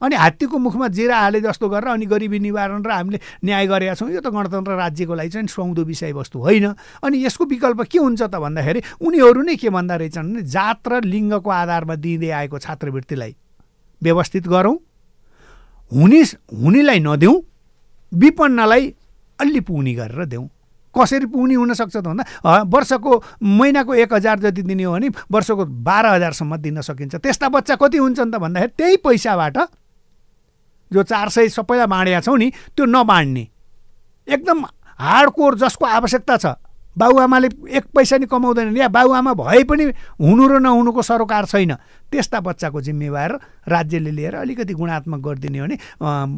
अनि 0.02 0.14
हात्तीको 0.16 0.58
मुखमा 0.58 0.88
जिरा 0.88 1.16
हाले 1.18 1.40
जस्तो 1.40 1.68
गरेर 1.68 1.88
अनि 1.88 2.06
गरिबी 2.06 2.38
निवारण 2.38 2.82
र 2.82 2.90
हामीले 2.90 3.18
न्याय 3.44 3.66
गरेका 3.66 3.94
छौँ। 3.94 4.10
यो 4.10 4.20
त 4.20 4.28
गणतन्त्र 4.28 4.72
राज्यको 4.76 5.14
लागि 5.14 5.30
चाहिँ 5.30 5.48
सुहाउँदो 5.48 5.82
विषयवस्तु 5.84 6.38
होइन। 6.38 6.66
अनि 7.02 7.16
यसको 7.24 7.44
विकल्प 7.44 7.80
के 7.88 7.98
हुन्छ 7.98 8.22
त 8.22 8.34
भन्दाखेरि 8.36 8.80
उनीहरू 9.00 9.40
नै 9.42 9.56
के 9.56 9.70
भन्दा 9.70 9.96
रहेछन् 9.96 10.32
भने 10.32 10.42
जात 10.44 10.88
र 10.88 11.00
लिङ्गको 11.04 11.50
आधारमा 11.50 11.94
दिँदै 11.96 12.30
आएको 12.30 12.58
छात्रवृत्तिलाई 12.58 13.32
व्यवस्थित 14.02 14.44
गरौँ 14.48 14.76
हुने 15.92 16.20
हुनेलाई 16.52 17.00
नदेऊ 17.00 17.34
विपन्नलाई 18.12 18.84
अलि 19.38 19.60
पुग्ने 19.60 19.94
गरेर 19.94 20.24
देऊ। 20.26 20.44
कसरी 20.94 21.26
पुग्ने 21.28 21.54
हुनसक्छ 21.54 21.96
त 21.96 22.04
भन्दा 22.04 22.24
वर्षको 22.72 23.12
महिनाको 23.44 23.94
एक 23.94 24.12
हजार 24.12 24.38
जति 24.40 24.62
दिने 24.64 24.84
हो 24.84 24.92
भने 24.92 25.08
वर्षको 25.28 25.64
बाह्र 25.84 26.06
हजारसम्म 26.16 26.56
दिन 26.56 26.80
सकिन्छ। 26.80 27.14
त्यस्ता 27.20 27.48
बच्चा 27.48 27.74
कति 27.76 27.98
हुन्छन् 28.00 28.32
त 28.32 28.36
भन्दाखेरि 28.40 28.72
त्यही 28.76 28.96
पैसाबाट 29.04 29.56
जो 30.96 31.02
चार 31.04 31.28
सय 31.28 31.48
सबैलाई 31.52 31.86
बाँडेका 31.86 32.20
छौँ 32.24 32.38
नि 32.38 32.48
त्यो 32.72 32.84
नबाँड्ने 32.88 33.44
एकदम 34.28 34.64
हार्डकोर 35.00 35.54
जसको 35.60 35.84
आवश्यकता 35.86 36.36
छ। 36.36 36.46
बाबुआमाले 36.98 37.48
एक 37.76 37.84
पैसा 37.94 38.16
नि 38.16 38.26
कमाउँदैनन् 38.26 38.76
या 38.76 38.88
बाबुआमा 38.88 39.32
भए 39.34 39.62
पनि 39.68 39.84
हुनु 40.16 40.44
र 40.48 40.58
नहुनुको 40.60 41.02
सरोकार 41.02 41.44
छैन। 41.46 41.74
त्यस्ता 42.06 42.40
बच्चाको 42.40 42.80
जिम्मेवार 42.80 43.30
राज्यले 43.68 44.10
लिएर 44.10 44.34
अलिकति 44.36 44.74
गुणात्मक 44.74 45.20
गरिदिने 45.20 45.58
हो 45.58 45.66
भने 45.66 45.76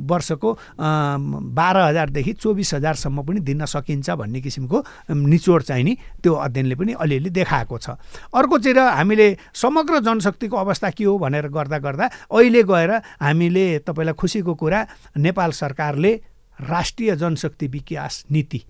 वर्षको 0.08 0.48
बाह्र 0.78 1.78
हजारदेखि 1.78 2.32
चौबिस 2.32 2.74
हजारसम्म 2.74 3.22
पनि 3.22 3.40
दिन 3.40 3.64
सकिन्छ 3.66 4.10
भन्ने 4.10 4.40
किसिमको 4.40 4.78
निचोड 5.12 5.62
चाहिँ 5.62 5.84
नि 5.84 5.96
त्यो 6.22 6.32
अध्ययनले 6.34 6.74
पनि 6.74 6.92
अलिअलि 6.96 7.30
देखाएको 7.30 7.78
छ। 7.78 7.90
अर्कोतिर 8.34 8.78
हामीले 8.78 9.26
समग्र 9.54 10.00
जनशक्तिको 10.00 10.56
अवस्था 10.56 10.90
के 10.90 11.04
हो 11.04 11.18
भनेर 11.18 11.48
गर्दा 11.48 11.78
गर्दा 11.78 12.06
अहिले 12.32 12.62
गएर 12.64 12.90
हामीले 13.20 13.66
तपाईँलाई 13.86 14.14
खुसीको 14.16 14.54
कुरा 14.54 14.86
नेपाल 15.16 15.50
सरकारले 15.52 16.12
राष्ट्रिय 16.58 17.16
जनशक्ति 17.16 17.66
विकास 17.68 18.24
नीति 18.32 18.62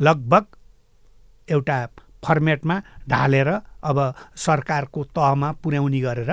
लगभग 0.00 0.44
एउटा 1.50 1.78
फर्मेटमा 2.24 2.76
ढालेर 3.10 3.48
अब 3.82 3.98
सरकारको 4.36 5.04
तहमा 5.16 5.52
पुर्याउने 5.62 6.00
गरेर 6.00 6.32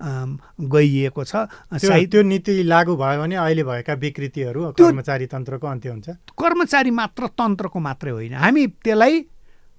गइएको 0.00 1.24
छ। 1.24 1.34
सायद 1.74 2.10
त्यो 2.10 2.22
नीति 2.22 2.62
लागू 2.62 2.96
भयो 2.96 3.20
भने 3.20 3.36
अहिले 3.36 3.62
भएका 3.64 3.94
विकृतिहरू 3.94 4.60
कर्मचारी 4.78 5.26
तन्त्रको 5.26 5.66
अन्त्य 5.66 5.88
हुन्छ। 5.90 6.08
कर्मचारी 6.38 6.90
मात्र 6.90 7.26
तन्त्रको 7.34 7.78
मात्रै 7.78 8.10
होइन। 8.10 8.34
हामी 8.34 8.66
त्यसलाई 8.78 9.14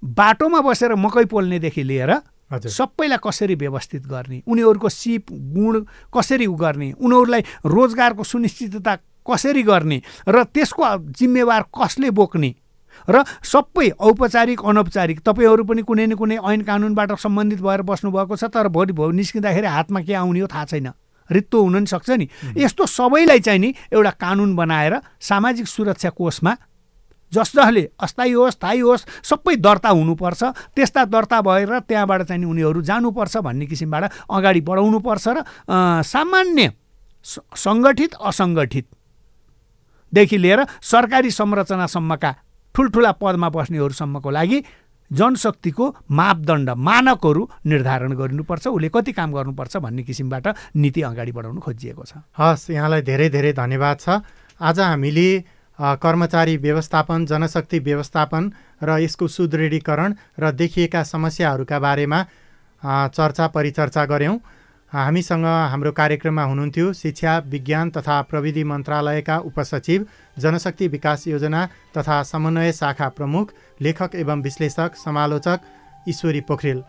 बाटोमा 0.02 0.60
बसेर 0.60 0.94
मकै 0.96 1.24
पोल्नेदेखि 1.24 1.82
लिएर 1.82 2.12
सबैलाई 2.50 3.18
कसरी 3.24 3.54
व्यवस्थित 3.54 4.06
गर्ने 4.06 4.42
उनीहरूको 4.46 4.88
सिप 4.90 5.32
गुण 5.56 5.74
कसरी 6.14 6.46
गर्ने 6.46 6.92
उनीहरूलाई 7.00 7.42
रोजगारको 7.64 8.22
सुनिश्चितता 8.24 8.94
कसरी 9.24 9.62
गर्ने 9.62 9.98
र 10.28 10.42
त्यसको 10.44 10.84
जिम्मेवार 11.14 11.62
कसले 11.72 12.10
बोक्ने 12.10 12.50
र 13.08 13.24
सबै 13.42 13.90
औपचारिक 14.00 14.60
अनौपचारिक 14.60 15.20
तपाईँहरू 15.20 15.64
पनि 15.64 15.82
कुनै 15.82 16.06
न 16.06 16.14
कुनै 16.14 16.38
ऐन 16.38 16.62
कानुनबाट 16.62 17.18
सम्बन्धित 17.18 17.60
भएर 17.60 17.82
बस्नुभएको 17.82 18.36
छ 18.36 18.44
तर 18.44 18.68
भोलि 18.68 18.92
भो 18.92 19.10
निस्किँदाखेरि 19.10 19.66
हातमा 19.66 20.00
के 20.00 20.14
आउने 20.14 20.40
हो 20.40 20.46
थाहा 20.46 20.64
छैन। 20.64 20.90
रित्तो 21.30 21.62
हुन 21.62 21.76
नि 21.76 21.86
सक्छ 21.86 22.10
नि। 22.10 22.28
यस्तो 22.56 22.86
सबैलाई 22.86 23.40
चाहिँ 23.40 23.60
नि 23.60 23.74
एउटा 23.92 24.10
कानुन 24.10 24.56
बनाएर 24.56 25.00
सामाजिक 25.20 25.66
सुरक्षा 25.66 26.10
कोषमा 26.10 26.56
जस 27.32 27.52
जसले 27.56 27.90
अस्थायी 28.00 28.32
होस् 28.32 28.52
स्थायी 28.52 28.80
होस् 28.80 29.06
सबै 29.22 29.56
दर्ता 29.56 29.88
हुनुपर्छ 29.88 30.44
त्यस्ता 30.74 31.04
दर्ता 31.04 31.40
भएर 31.40 31.78
त्यहाँबाट 31.78 32.22
चाहिँ 32.22 32.44
उनीहरू 32.44 32.82
जानुपर्छ 32.82 33.36
भन्ने 33.36 33.66
किसिमबाट 33.66 34.10
अगाडि 34.30 34.60
बढाउनुपर्छ 34.60 35.28
र 35.28 35.42
सामान्य 36.02 36.72
सङ्गठित 37.56 38.14
असङ्गठितदेखि 38.20 40.38
लिएर 40.38 40.64
सरकारी 40.82 41.30
संरचनासम्मका 41.30 42.34
ठुल्ठुला 42.74 43.12
पदमा 43.20 43.48
बस्नेहरूसम्मको 43.48 44.30
लागि 44.30 44.58
जनशक्तिको 45.10 45.84
मापदण्ड 46.08 46.70
मानकहरू 46.70 47.42
निर्धारण 47.66 48.12
गरिनुपर्छ। 48.14 48.66
उसले 48.68 48.88
कति 48.94 49.12
काम 49.12 49.32
गर्नुपर्छ 49.32 49.76
भन्ने 49.76 50.02
किसिमबाट 50.02 50.46
नीति 50.76 51.02
अगाडि 51.02 51.32
बढाउनु 51.32 51.60
खोजिएको 51.60 52.04
छ। 52.04 52.12
हस् 52.38 52.70
यहाँलाई 52.70 53.02
धेरै 53.02 53.28
धेरै 53.30 53.52
धन्यवाद 53.52 53.96
छ। 53.98 54.22
आज 54.60 54.78
हामीले 54.80 55.28
कर्मचारी 55.78 56.56
व्यवस्थापन 56.56 57.26
जनशक्ति 57.26 57.78
व्यवस्थापन 57.80 58.52
र 58.82 58.98
यसको 59.00 59.26
सुदृढीकरण 59.26 60.14
र 60.38 60.50
देखिएका 60.52 61.02
समस्याहरूका 61.02 61.78
बारेमा 61.78 62.18
चर्चा 63.10 63.46
परिचर्चा 63.48 64.04
गऱ्यौँ। 64.06 64.38
हामीसँग 64.92 65.44
हाम्रो 65.44 65.90
कार्यक्रममा 65.92 66.44
हुनुहुन्थ्यो 66.44 66.92
शिक्षा 66.92 67.36
विज्ञान 67.46 67.90
तथा 67.90 68.20
प्रविधि 68.22 68.64
मन्त्रालयका 68.64 69.36
उपसचिव 69.46 70.06
जनशक्ति 70.36 70.88
विकास 70.88 71.26
योजना 71.28 71.66
तथा 71.96 72.22
समन्वय 72.22 72.72
शाखा 72.72 73.08
प्रमुख 73.08 73.52
लेखक 73.80 74.14
एवं 74.14 74.42
विश्लेषक 74.42 74.96
समालोचक 75.04 75.60
ईश्वरी 76.08 76.40
पोखरेल। 76.48 76.82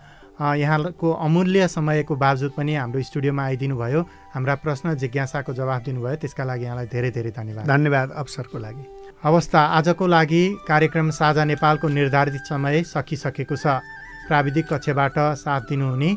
यहाँको 0.58 1.12
अमूल्य 1.14 1.68
समयको 1.68 2.16
बावजुद 2.16 2.52
पनि 2.58 2.76
हाम्रो 2.76 3.02
स्टुडियोमा 3.04 3.44
आइदिनु 3.44 3.76
भयो 3.78 4.02
हाम्रा 4.34 4.56
प्रश्न 4.56 4.96
जिज्ञासाको 4.98 5.54
जवाफ 5.54 5.82
दिनुभयो। 5.86 6.16
त्यसका 6.16 6.44
लागि 6.44 6.64
यहाँलाई 6.66 6.86
धेरै 6.88 7.12
धेरै 7.12 7.32
धन्यवाद। 7.32 7.68
धन्यवाद 7.68 8.12
अवसरको 8.18 8.58
लागि। 8.58 8.84
अवस्था 9.24 9.62
आजको 9.78 10.08
लागि 10.08 10.44
कार्यक्रम 10.68 11.10
साझा 11.12 11.44
नेपालको 11.46 11.88
निर्धारित 11.90 12.42
समय 12.50 12.84
सकिसकेको 12.90 13.56
छ। 13.56 13.80
प्राविधिक 14.28 14.66
कक्षबाट 14.74 15.18
साथ 15.38 15.62
दिनुहुने 15.70 16.16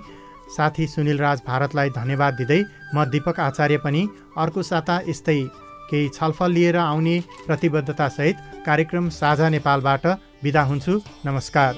साथी 0.56 0.86
सुनिल 0.86 1.18
राज 1.18 1.40
भारतलाई 1.46 1.90
धन्यवाद 1.90 2.34
दिँदै 2.34 2.60
म 2.94 3.04
दिपक 3.10 3.40
आचार्य 3.40 3.78
पनि 3.84 4.02
अर्को 4.38 4.62
साता 4.62 5.00
यस्तै 5.08 5.40
केही 5.90 6.08
छलफल 6.14 6.50
लिएर 6.50 6.76
आउने 6.78 7.16
प्रतिबद्धतासहित 7.46 8.36
कार्यक्रम 8.66 9.08
साझा 9.18 9.48
नेपालबाट 9.48 10.06
बिदा 10.44 10.62
हुन्छु। 10.62 11.00
नमस्कार। 11.26 11.72